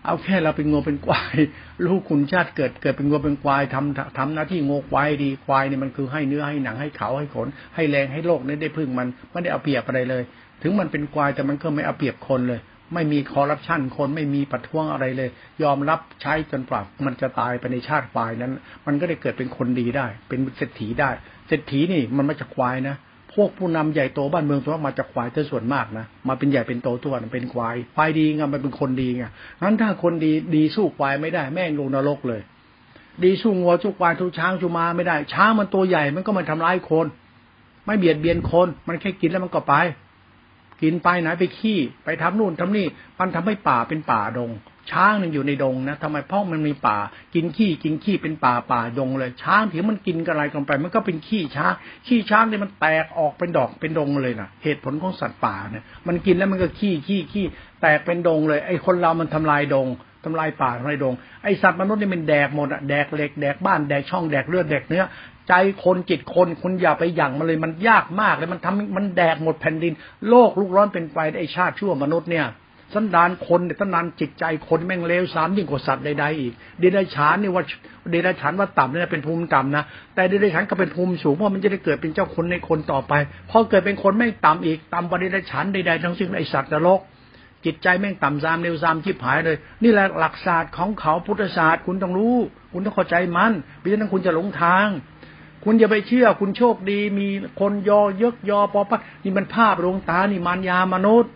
[0.07, 1.37] เอาแค่เราเป็นงัวเป็นควาย
[1.85, 10.23] ลูกคุณชาติเกิดเกิดเป็นงัวเป็นควายทำทำหน้าที่งวควายดีควายเนี่ยมันคือให้เนื้อให้หนังให้เขาให้ขน ให้แรงให้โลกนี้ได้พึ่งมันไม่ได้เอาเปรียบอะไรเลย
[10.62, 12.61] ถึงมันเป็นควายแต่มันก็ไม่เอาเปรียบคนเลย
[12.95, 15.30] ไม่มีคอร์รัปชันคนไม่มีประท้วงอะไรเลย
[15.62, 18.53] ยอมรับใช้จนปรับมันจะตายไปในชาติควายนั้น
[18.86, 21.11] มันก็ได้เกิดเป็นคนดีได้ เป็นเศรษฐีได้
[21.49, 22.97] เศรษฐีนี่มันมาจากควายนะ
[23.34, 29.24] พวกผู้นำใหญ่โตบ้านเมืองส่วนมากมาจากควายส่วนมากนะมาเป็นใหญ่เป็นโตตัวเป็นควายควายดีไงมันเป็นคนดีไง
[29.62, 32.40] งั้นถ้าคนดีดีสู้ควายไม่ได้แม่งลงนรกเลย
[33.24, 37.07] ดีสู้งัวสู้ควายสู้ช้างสู้มาไม่ได้ ช้างมันตัวใหญ่มันก็มาทำร้ายคน
[37.86, 39.74] ไม่เบียดเบียนคน มันแค่กินแล้วมันก็ไป
[40.83, 42.87] กินไปไหนไปขี้ไปทำนู่นทำนี่
[43.18, 44.51] มันทำให้ป่าเป็นป่าดง
[44.91, 46.99] ช้างนึงอยู่ในดงนะทำไมเพราะมันมีป่า
[47.35, 51.72] กินขี้กินขี้เป็นป่าป่าดงเลย ช้างถือมันกินอะไรกันไป มันก็เป็นขี้ช้าง
[52.07, 57.45] ขี้ช้างเนี่ยมันแตกออกเป็นดอกเป็นดงเลยนะเหตุผลของสัตว์ป่าเนี่ยมันกินแล้วมันก็ขี้ขี้ขี้
[57.83, 59.89] แตกเป็นดงเลย ไอ้คนเรามันทำลายดง
[60.25, 65.05] ทำลายป่าทำลายดงไอสัตว์มนุษย์นี่มันแดกหมดอะแดกเหล็กแดกบ้านแดกช่องแดกเลือดแดกเนื้อ
[65.49, 65.55] ใจ
[65.85, 69.93] คนจิตคนคุณอย่าไปหยั่งมันเลยมันยากมากเลยมันทำมันแดกหมดแผ่นดิน
[70.29, 72.47] โลกลุกร้อนเป็นไฟไอชาติชั่วมนุษย์เนี่ย
[72.97, 77.64] สันดานคนเนี่ยสันดานจิตใจคนแม่งเลวสามยิ่งกว่าสัตว์ใดๆอีกเดรัจฉานนี่ว่า
[78.11, 83.12] เดรัจฉานว่าต่ำเนี่ยเป็นภูมิต่ำนะแต่เดรัจฉานก็เป็นภูมิสูงเพราะมันจะได้เกิดเป็นเจ้าคนในคนต่อไป
[83.51, 87.01] พอเกิดเป็นคนไม่ต่ำอีกต่ำกว่าเดรัจฉานใดๆทั้งสิ้นไอสัตว์นรก
[87.65, 92.37] จิตใจแม่งต่ำซามเร็วซามชิบหายเลย นี่แหละหลักศาสตร์ของเขาพุทธศาสตร์คุณต้องรู้
[92.73, 94.87] คุณต้องเข้าใจมันเพราะฉะนั้นคุณจะหลงทาง
[95.65, 97.29] คุณอย่าไปเชื่อคุณโชคดี มี
[97.61, 101.31] คนยอเยกยอปอปะนี่มันภาพลวงตานี่มารยามนุษย์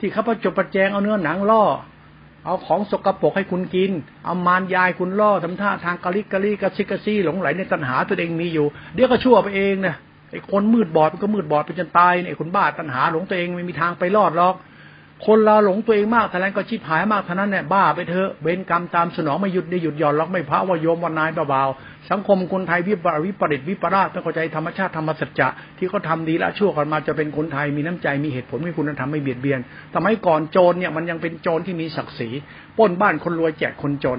[0.00, 1.64] ที่เขาประจบประแจงเอาเนื้อหนังล่อ
[2.44, 3.90] เอาของสกรปรกให้คุณกิน
[4.24, 9.94] เอามารยายคุณล่อทำท่าทางกะลิกะลิกะซิกะซี่หลงไหลในตัณหาตัวเองมีอยู่ เดี๋ยวก็ชั่วไปเองนะ
[10.30, 14.54] ไอ้คนมืดบอดมันก็มืดบอดไปจนตายไอ้คนบ้าตัณหาหลงตัวเองไม่มีทางไปรอดหรอก
[15.26, 25.48] คนเราหลงตัวเองมากท่านั้นก็ชิบหายมากเท่านั้นเนี่ยบ้าไปเถอะเวรกรรมตามสนองไม่หยุดได้หยุดหย่อนล็อกไม่พระว่าโยมวันนายเบาๆสังคมคนไทยวิปริวิปริตวิปราชต้องเข้าใจธรรมชาติธรรมสัจจะ
[25.78, 29.60] ที่เขาทาดีละชั่วกันมาจะเป็นคนไทยมีน้ำใจมีเหตุผลมีคุณธรรมไม่เบียดเบียน
[29.94, 32.28] สมัยก่อนโจรเนี่ยมันยังเป็นโจรที่มีศักดิ์ศรี
[32.78, 34.18] ป้นบ้านคนรวยแจกคนจน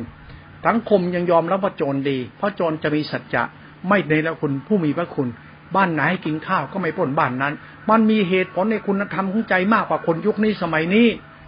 [0.67, 3.43] สังคมยังยอมรับว่าโจรดี เพราะโจรจะมีสัจจะ
[3.87, 5.27] ไม่ในละคุณผู้มีพระคุณ
[5.75, 7.53] บ้านไหนให้กินข้าวก็ไม่ป้นบ้านนั้น
[7.89, 11.07] มันมีเหตุผลในคุณธรรมของใจมากกว่าคนยุคนี้สมัยนี้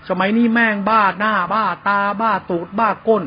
[0.10, 3.24] สมัยนี้แม่งบ้าหน้าบ้าตาบ้าตูดบ้าก้น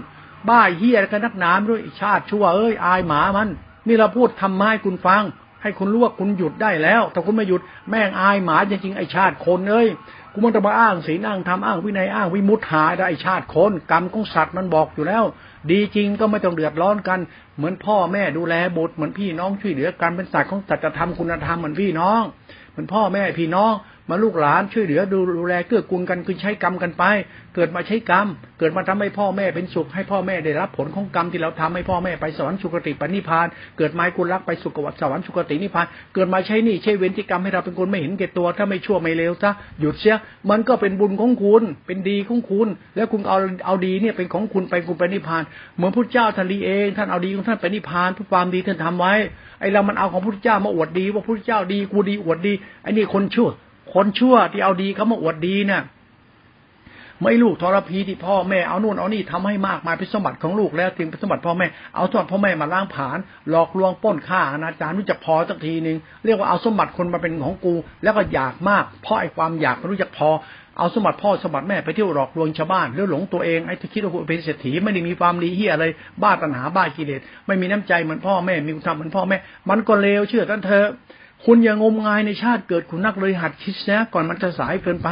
[0.48, 3.48] บ้าเฮียกันนักหนามด้วยชาติชั่วเอ้ยอายหมามัน
[3.86, 5.22] นี่เราพูดทำให้คุณฟัง
[5.62, 9.88] ให้คุณรู้ว่าคุณหยุดได้แล้วแต่คุณไม่หยุดแม่งอายหมาจริงๆไอชาติคนเอ้ย
[10.32, 15.24] กูมันจะมาอ้างศีลอ้างธรรมอ้างวินัยอ้างวิมุตหาได้ไอชาติคนกรรมของสัตว์มันบอกอยู่แล้ว
[15.70, 17.20] ดีจริงก็ไม่ต้องเดือดร้อนกัน
[17.56, 22.22] เหมือนพ่อแม่ดูแลบุตรเหมือนพี่น้องช่วยเหลือกันเป็นศาสตร์ของสัจธรรมคุณธรรมเหมือนพี่น้อง
[22.70, 23.72] เหมือนพ่อแม่พี่น้อง
[24.10, 27.04] มาลูกหลานช่วยเหลือดูดูแลเกื้อกูลกันคือใช้กรรมกันไป
[27.54, 28.26] เกิดมาใช้กรรม
[28.58, 33.46] เกิดมาทำให้พ่อแม่เป็นสุขให้พ่อแม่ได้รับผลของกรรมที่เราทำให้พ่อแม่ไปสวรรค์สุคติปณิพาน
[33.78, 39.50] เกิดมาคุณรักไปสุขวัตสวรรค์สุคตินิพานเกิดมาใช้นี่ใช้เวรที่กรรมให้เราเป็นคนไม่เห็นแก่ตัวถ้าไม่ชั่วไม่เลวซะ
[39.80, 40.16] หยุดเสีย
[40.50, 45.42] มันก็เป็นบุญของคุณเป็นดีของคุณ แล้วคุณเอาเอาดีเนี่ยเป็นของคุณไปคุณไปนิพาน
[45.76, 49.14] เหมือนพระเจ้าท่านดีเองท่านเอาดีของท่านไปนิพานเพื่อความดีท่านทำไว้
[49.60, 52.52] ไอเรามันเอาของพระเจ้ามาอวดดี ว่าพระเจ้าดีกูดีอวดดี
[52.82, 53.50] ไอนี่คนชั่ว
[53.92, 55.82] คนชั่วที่เอาดีเขามาอวดดีเนี่ย
[57.22, 63.18] ไม่ลูกทรพีที่พ่อแม่เอานู่นเอานี่ทำให้มากมายเป็นสมบัติของลูกแล้วถึงเป็นสมบัติพ่อแม่เอาสมบัติพ่อแม่มาล้างผาน
[63.50, 70.30] หลอกลวงป้นฆ่าอนาจารรู้จักพอสักทีหนึ่งเรียกว่าเอาสมบัติคนมาเป็นของกู แล้วก็อยากมากเพราะไอ้ความอยากรู้จักพอ
[70.78, 75.84] เอาสมบัติพ่อสมบัติแม่ไปเที่ยวหลอกลวงชาวบ้านแล้วหลงตัวเองไอ้ที่คิดว่าเป็นเศรษฐีไม่ได้มีความดีเฮียอะไร
[76.22, 79.36] บ้าตัณหาบ้ากิเลสไม่มีน้ำใจเหมือนพ่อแม่มีคุณธรรมเหมือนพ่อแม่
[79.70, 80.84] มันก็เลวเชื่อท่านเธอ
[81.46, 85.08] คุณอย่างงมงายในชาติเกิดคุณนักเลยหัดคิดนะก่อนมันจะสายเกินไป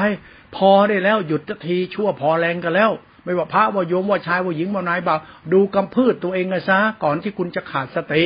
[0.57, 2.91] พอได้แล้วหยุดทีชั่วพอแรงกันแล้ว
[3.24, 5.18] ไม่ว่าพระว่าโยมว่าชายว่าหญิงว่านายบ่าว
[5.53, 8.22] ดูกำพืชตัวเองนะซะก่อนที่คุณจะขาดสติ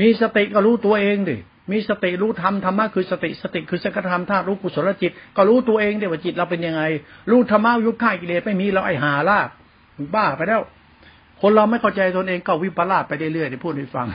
[0.00, 1.36] มีสติก็รู้ตัวเองดิ
[1.70, 6.82] มีสติรู้ธรรมธรรมะคือสติสติคือสังฆธรรมธาตุรู้กุศลจิต ก็รู้ตัวเองเดี๋ยวว่าจิตเราเป็นยังไง
[7.30, 9.38] รู้ธรรมะยุคข่ายกิเลสไม่มีเราไอหาล่า
[10.14, 10.60] บ้าไปแล้ว
[11.42, 14.06] คนเราไม่เข้าใจตนเองก็วิปลาสไปเรื่อยๆที่พูดให้ฟัง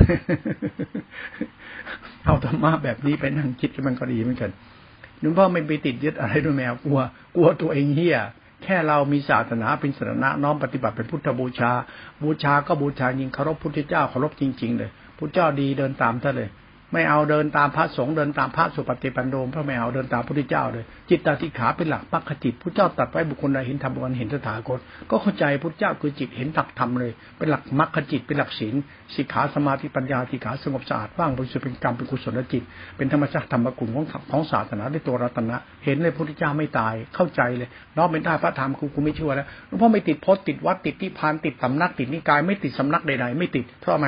[2.26, 4.52] เอาธรรมะแบบนี้ไปนั่งคิดมันก็ดีเหมือนกัน
[5.20, 7.00] หลวงพ่อไม่ไปติดยึดอะไรด้วยแมวกลัว
[7.36, 8.18] กลัวตัวเองเฮีย
[8.64, 11.72] แค่เรามีศาสนาเป็นศาสนาน้อมปฏิบัติเป็นพุทธบูชา
[12.24, 16.50] บูชาก็บูชายิงเคารพพุทธเจ้าเคารพจริง ๆ เลยพุทธเจ้าดีเดินตามท่านเลย
[16.96, 24.80] ไม่เอาเดินตามพระสงฆ์เดินตามพระสุปฏิปันโดมพระไม่เอาเดินตามพระพุทธเจ้าเลย จิตตาธิขาเป็นหลักปักขจิตพระเจ้าตัดไว้บุคคลใดเห็นธรรมวันเห็นสถาคต
[25.10, 28.76] ก็เข้าใจพระเจ้าคือจิตเห็นหลักธรรมเลย เป็นหลักมรรคจิตเป็นหลักศีล
[29.16, 32.64] สิกขาสมาธิปัญญาสิกขาสงบสะอาดว่างบริสุทธิ์เป็นกรรมเป็นกุศลจิต
[32.98, 44.08] เป็นธรรมชาติธรรมกุลของของศาสนาในตัวรัตนะ เห็นเลยพระพุทธเจ้าไม่ตายเข้าใจเลยน้อมเป็นได้พระธรรมกูกูไม่เชื่อแล้วหลวงพ่อไม่ติดพจน์ติดวัดติดที่พานติดสำนักติดนิกายไม่ติดสำนักใดๆไม่ติดเพราะอะไร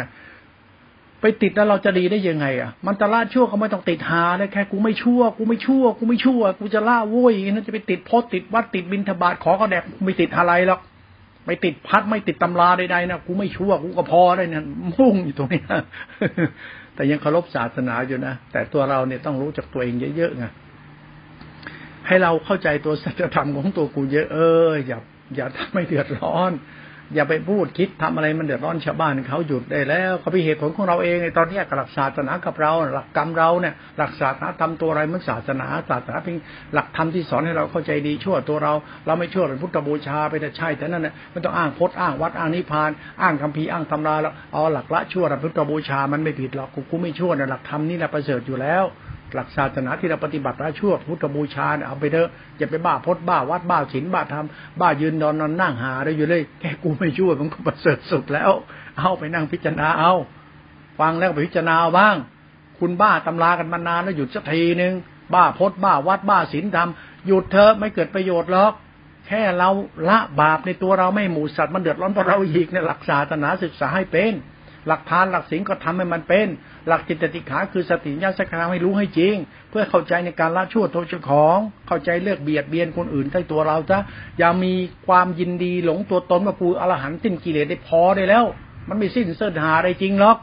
[1.21, 10.81] ไปติดแล้วเราจะดีได้ยังไง อะ มันจะละชั่วก็ไม่ต้องติดหาเลยแค่กูไม่ชั่ว กูไม่ชั่ว กูไม่ชั่ว กูจะละโว้ยนั่นจะไปติดพจติดวัดติดบินทบาทขอกระแดกไม่ติดอะไรหรอก
[11.45, 14.63] ไม่ติดพัดไม่ติดตำราใดๆนะกูไม่ชั่วกูก็พอได้นี่ย
[14.93, 15.61] มุ่งอยู่ตรงนี้
[16.95, 20.45] แต่ยังเคารพศาสนาอยู่นะแต่ตัวเราเนี่ยต้องรู้จักตัวเองเยอะๆไง
[22.07, 24.39] ให้เราเข้าใจตัวสัจธรรมของตัวกูเยอะเอ
[24.69, 24.99] ออย่า
[25.35, 26.51] อย่าทำให้เดือดร้อน
[27.15, 36.35] อย่าไปพูดคิดทำอะไรมันเดือดร้อนชาวบ้านเขาหยุดได้แล้วเขาเป็นเหตุผลของเราเองในตอนนี้กหลักศาสนากับเรา หลักกรรมเราเนี่ยหลักศาสนาทำตัวอะไรมันศาสนาศาสนาเป็น
[36.73, 38.73] หลักธรรมที่สอนให้เราเข้าใจดีชั่วตัวเรา
[39.05, 42.91] เราไม่ชั่วเป็นพุทธบูชาไปแต่ใช่แต่นั่นน่ะไม่ต้องอ้างพจน์อ้างวัดอ้างนิพพาน
[43.21, 48.85] อ้างคำพีอ้างตำราแล้วเอาหลักละชั่วหลักพุทธบูชามันไม่ผิดหรอกกูไม่ชั่วนะหลักธรรมนี่แหละประเสริฐอยู่แล้ว
[49.35, 54.45] หลักศาสนาที่เราปฏิบัติละชั่วพุทธบูชาเอาไปเถอะอย่าไปบ้าพดบ้าวัดบ้าศีลบ้าธรรม
[54.79, 58.51] บ้ายืนนอนนอนนั่งหาได้อยู่เลยแค่กูไม่ชั่วมันก็ประเสริฐสุดแล้ว
[58.99, 60.13] เอาไปนั่งพิจารณาเอา
[60.99, 62.15] ฟังแล้วไปพิจารณาบ้าง
[62.79, 64.93] คุณบ้าตำรากันมานานแล้วหยุดสักทีหนึ่ง
[65.33, 66.89] บ้าพดบ้าวัดบ้าศีลธรรม
[67.27, 68.73] หยุดเถอะไม่เกิดประโยชน์หรอก
[69.27, 69.69] แค่เรา
[70.09, 74.33] ละบาปในตัวเราไม่หมู่สัตว์มันเดือดร้อนเพราะเราอีกในหลักศาสนาศึกษาให้เป็น
[74.87, 76.47] หลักทานหลักศีลก็ทำให้มันเป็น
[76.87, 79.35] หลักจิตติขาคือสติญาสักการให้รู้ให้จริง
[79.69, 81.57] เพื่อเข้าใจในการละชั่วตัวเจ้าของ
[81.87, 83.97] เข้าใจเลือกเบียดเบียนคนอื่นใต้ตัวเราจ้ะ
[84.37, 84.73] อย่ามี
[85.07, 88.45] ความยินดีหลงตัวตนว่าผู้อรหันต์สิ้นกิเลสได้พอได้แล้ว
[88.87, 90.37] มันไม่สิ้นเสิร์หาอะไรจริงหรอก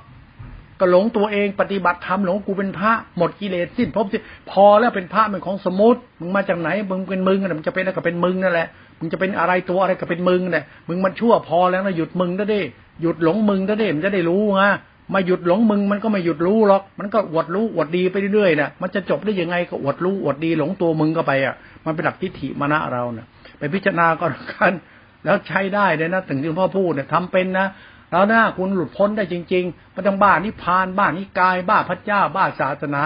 [0.81, 4.07] ก็หลงตัวเองปฏิบัติธรรมหลงกูเป็นพระหมดกิเลสสิ้นพบ
[4.51, 8.69] พอแล้วเป็นพระเป็นของสมมติมึงมาจากไหนมึงเป็นมึงมึงจะเป็นอะไรก็เป็นมึงนั่นแหละ
[8.99, 12.61] มึงจะเป็นอะไรตัวอะไรก็เป็นมึงเนี่ยมึงมันชั่วพอแล้วนะหยุดมึงได้ดิ
[13.03, 14.63] หยุดหลงมึงได้ดิมันจะได้รู้ไง
[15.15, 23.27] มาหยุดหลงมึงมันก็ไม่หยุดรู้หรอก มันก็อวดรู้อวดดีไปเรื่อยๆนะมันจะจบได้ยังไงก็อวดรู้อวดดีหลงตัวมึงก็ไปอะ มันเป็นหลักทิฏฐิมณะเราเนะ่ย
[23.59, 24.73] ไปพิจารณาก็กัน
[25.25, 27.67] แล้วใช้ได้เลยนะถึงที่พ่อพูดเนี่ยทำเป็นนะ
[28.11, 33.03] แล้วหน้าคุณหลุดพ้นได้จริงๆไม่ต้องบ้านิพานบ้านิกาย บ้าพระเจ้า บ้าศาสนา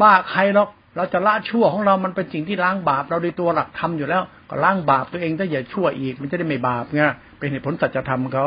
[0.00, 7.02] บ้าใครหรอก เราจะละชั่วของเรามันเป็นสิ่งที่ล้างบาป เราโดยตัวหลักธรรมอยู่แล้ว ก็ล้างบาปตัวเองถ้าอย่าชั่วอีก มันจะได้ไม่บาปไง
[7.38, 8.46] เป็นเหตุผลสัจธรรมเขา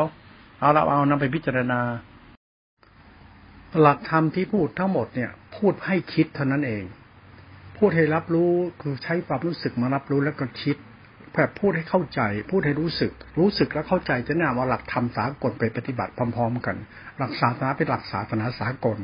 [0.60, 1.80] เอาเราเอานำไปพิจารณา
[3.80, 6.84] หลักธรรมที่พูดทั้งหมดเนี่ย พูดให้คิดเท่านั้นเอง
[7.78, 10.76] พูดให้รับรู้คือใช้ความรู้สึกมารับรู้แล้วก็คิด
[11.34, 12.20] แบบพูดให้เข้าใจ
[12.50, 16.76] พูดให้รู้สึก รู้สึกแล้วเข้าใจจะแนะว่าหลักธรรมสากลไปปฏิบัติพร้อม ๆ กัน
[17.18, 18.98] หลักศาสนาเป็นหลักศาสนาสากล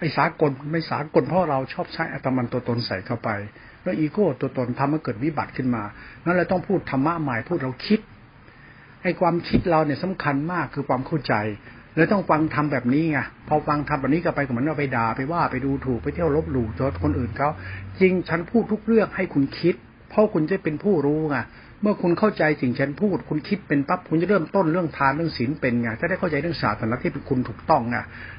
[0.00, 3.30] ไอ้สากลไม่สากลเพราะเราชอบใช้อัตมันตัวตนใส่เข้าไป
[3.82, 5.82] แล้วอีโก้ตัวตนทำให้เกิดวิบัติขึ้นมา
[6.24, 8.00] นั่นเราต้องพูดธรรมะใหม่พูดเราคิด
[9.02, 11.34] ไอ้ความคิดเราเนี่ยสำคัญมากคือความเข้าใจ
[11.96, 17.50] แล้วต้องฟังทำแบบนี้ไงพอฟังทำแบบนี้ก็ไปเหมือนเราไปด่าไปว่าไปดูถูกไปเที่ยวลบหลู่ตัวคนอื่นเขา
[18.00, 19.74] จริงฉันพูดทุกเรื่องให้คุณคิด
[20.10, 21.36] เพราะคุณจะเป็นผู้รู้ไง
[21.82, 27.96] เมื่อคุณเข้าใจสิ่งฉันพูด คุณคิดเป็นปั๊บคุณจะเริ่มต้นเรื่องทานเรื่องศีลเป็นไงจะได้เข้าใจเรื่องศาสนาที่เป็นคุณถูกต้องไง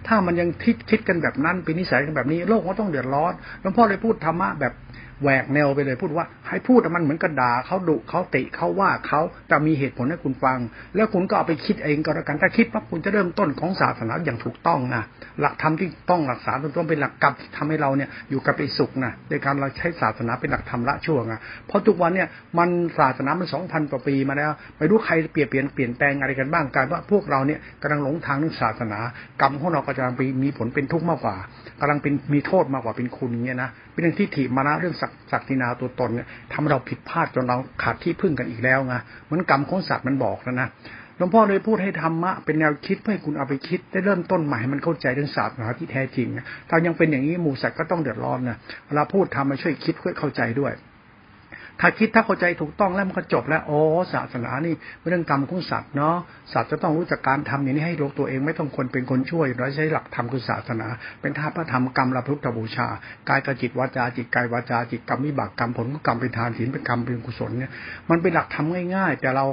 [0.08, 4.74] ถ้ามันยังคิดคิดกันแบบนั้นเป็นนิสัยกันแบบนี้โลกก็ต้องเดือดร้อนหลวงพ่อเลยพูดธรรมะแบบ
[5.22, 10.58] แหวกแนวไปเลยพูดว่า ให้พูดมันเหมือนกระดาเขาดุเขาติเขาว่าเขาแต่มีเหตุผลให้คุณฟัง
[10.96, 15.04] แล้วคุณก็เอาไปคิดเองก็แล้วกันถ้าคิดปั๊บคุณจะเริ่มต้นของศาสนาอย่างถูกต้องนะ
[15.42, 21.36] หลักธรรมที่ต้องหลักษาต้องเป็นหลักกรรมที่ทำให้เราเนี่ยอยู่กับไปสุขนะโดยการเราใช้ศาสนาเป็นหลักธรรมละชั่วไง
[21.68, 22.70] เพราะทุกวันเนี่ยมัน
[23.00, 29.00] ศาสนามันสองพันกว่าปีมาแล้วไม่รู้ใครเปลี่ยนเปลี่ยนเปลี่ยนแปลงอะไรกันบ้างการว่าพวกเราเนี่ยกำลังหลงทางเรื่องศาสนา
[29.42, 30.04] กรรมของเราก็จะ
[30.44, 31.36] มีผลเป็นทุกข์มากกว่า
[31.80, 38.96] กำลังเป็นมีโทษมากกว่าเป็นคุณเงี้ยนะเป็นเรื่องที่ถีมานะเรื่องศักศักดินาตัวตนเนี่ยทำเราผิดพลาดจนเราขาดที่พึ่งกันอีกแล้วไง
[39.26, 40.68] เหมือนกรรมของสัตว์มันบอกแล้วนะ
[41.18, 46.28] หลวงพ่อเลยพูดให้ธรรมะเป็นแนวคิดเพื่อให้คุณเอาไปคิดได้เริ่มต้นใหม่มันเข้าใจเรื่องศาสนาที่แท้จริง
[46.70, 48.58] ถ้ายังเป็นอย่างนี้หมู่สัตว์ก็ต้องเดือดร้อนนะ
[48.88, 50.72] เวลาพูดทำมาช่วยคิดเพื่อเข้าใจด้วย
[51.82, 53.80] ถ้าคิดถ้าเข้าใจถูกต้องแล้วมันก็จบแล้วโอ้
[54.14, 54.74] ศาสนานี่
[55.08, 56.16] เรื่องกรรมของสัตว์เนาะ
[56.54, 60.88] สัตว์จะต้องรู้จักการทำอย่างนี้ให้โลกตัวเองไม่ต้องคนเป็นคนช่วยโดยใช้หลักธรรมคือศาสนา
[61.22, 62.88] เป็นท่าพระธรรมกรรมละพุทธบูชา
[63.30, 67.72] กายกับจิตวาจาจิตกายวาจาจิตกรรมวิบากกรรมผลกรรมเป็นทานศีลเป็นกรรมเป็นกุศลเนี่ย
[68.10, 68.66] มันเป็นหลักธรรม
[68.96, 69.46] ง่าย ๆ แต่เรา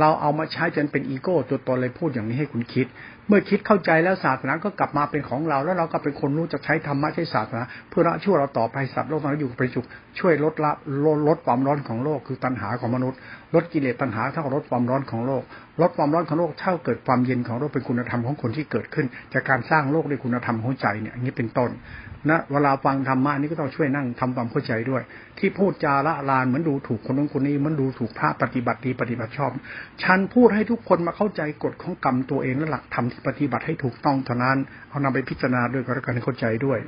[0.00, 2.86] เราเอามาใช้จนเป็นอีโก้ตัวตนเลยพูดอย่างนี้ให้คุณคิด
[3.28, 9.86] เมื่อคิดเข้าใจแล้วศาสนาก็กลับมาเป็นของเรา แล้วเราก็เป็นคนรู้จะใช้ธรรมะใช้ศาสนาเพื่อละชั่วเราต่อไปสัตว์โลกนั้นอยู่เป็นสุข
[10.18, 10.72] ช่วยลดละ
[11.04, 13.18] ลดลดความร้อนของโลกคือตัณหาของมนุษย์
[13.54, 15.42] ลดกิเลสตัณหาเท่ากับลดความร้อนของโลก
[15.80, 21.70] ลดความร้อนของโลกเท่าเกิดความเย็นของโลกเป็นคุณธรรมของคนที่เกิดขึ้น จากการสร้างโลกด้วยคุณธรรมของใจเนี่ยอันนี้เป็นต้น
[22.30, 25.02] นะเวลาฟังธรรมะนี่ก็ต้องช่วยนั่งทำความเข้าใจด้วย
[25.38, 29.50] ที่พูดจาละลานเหมือนดูถูกคนนั้นคนนี้เหมือนดูถูกพระปฏิบัติดีปฏิบัติชอบ
[30.02, 34.58] ฉันพูดให้ทุกคนมาเข้าใจกฎของกรรมตัวเองและหลักธรรมที่ปฏิบัติให้ถูกต้องเท่านั้น
[34.88, 36.78] เอานำไปพิจารณาด้วยก็แล้วกันเข้าใจด้วย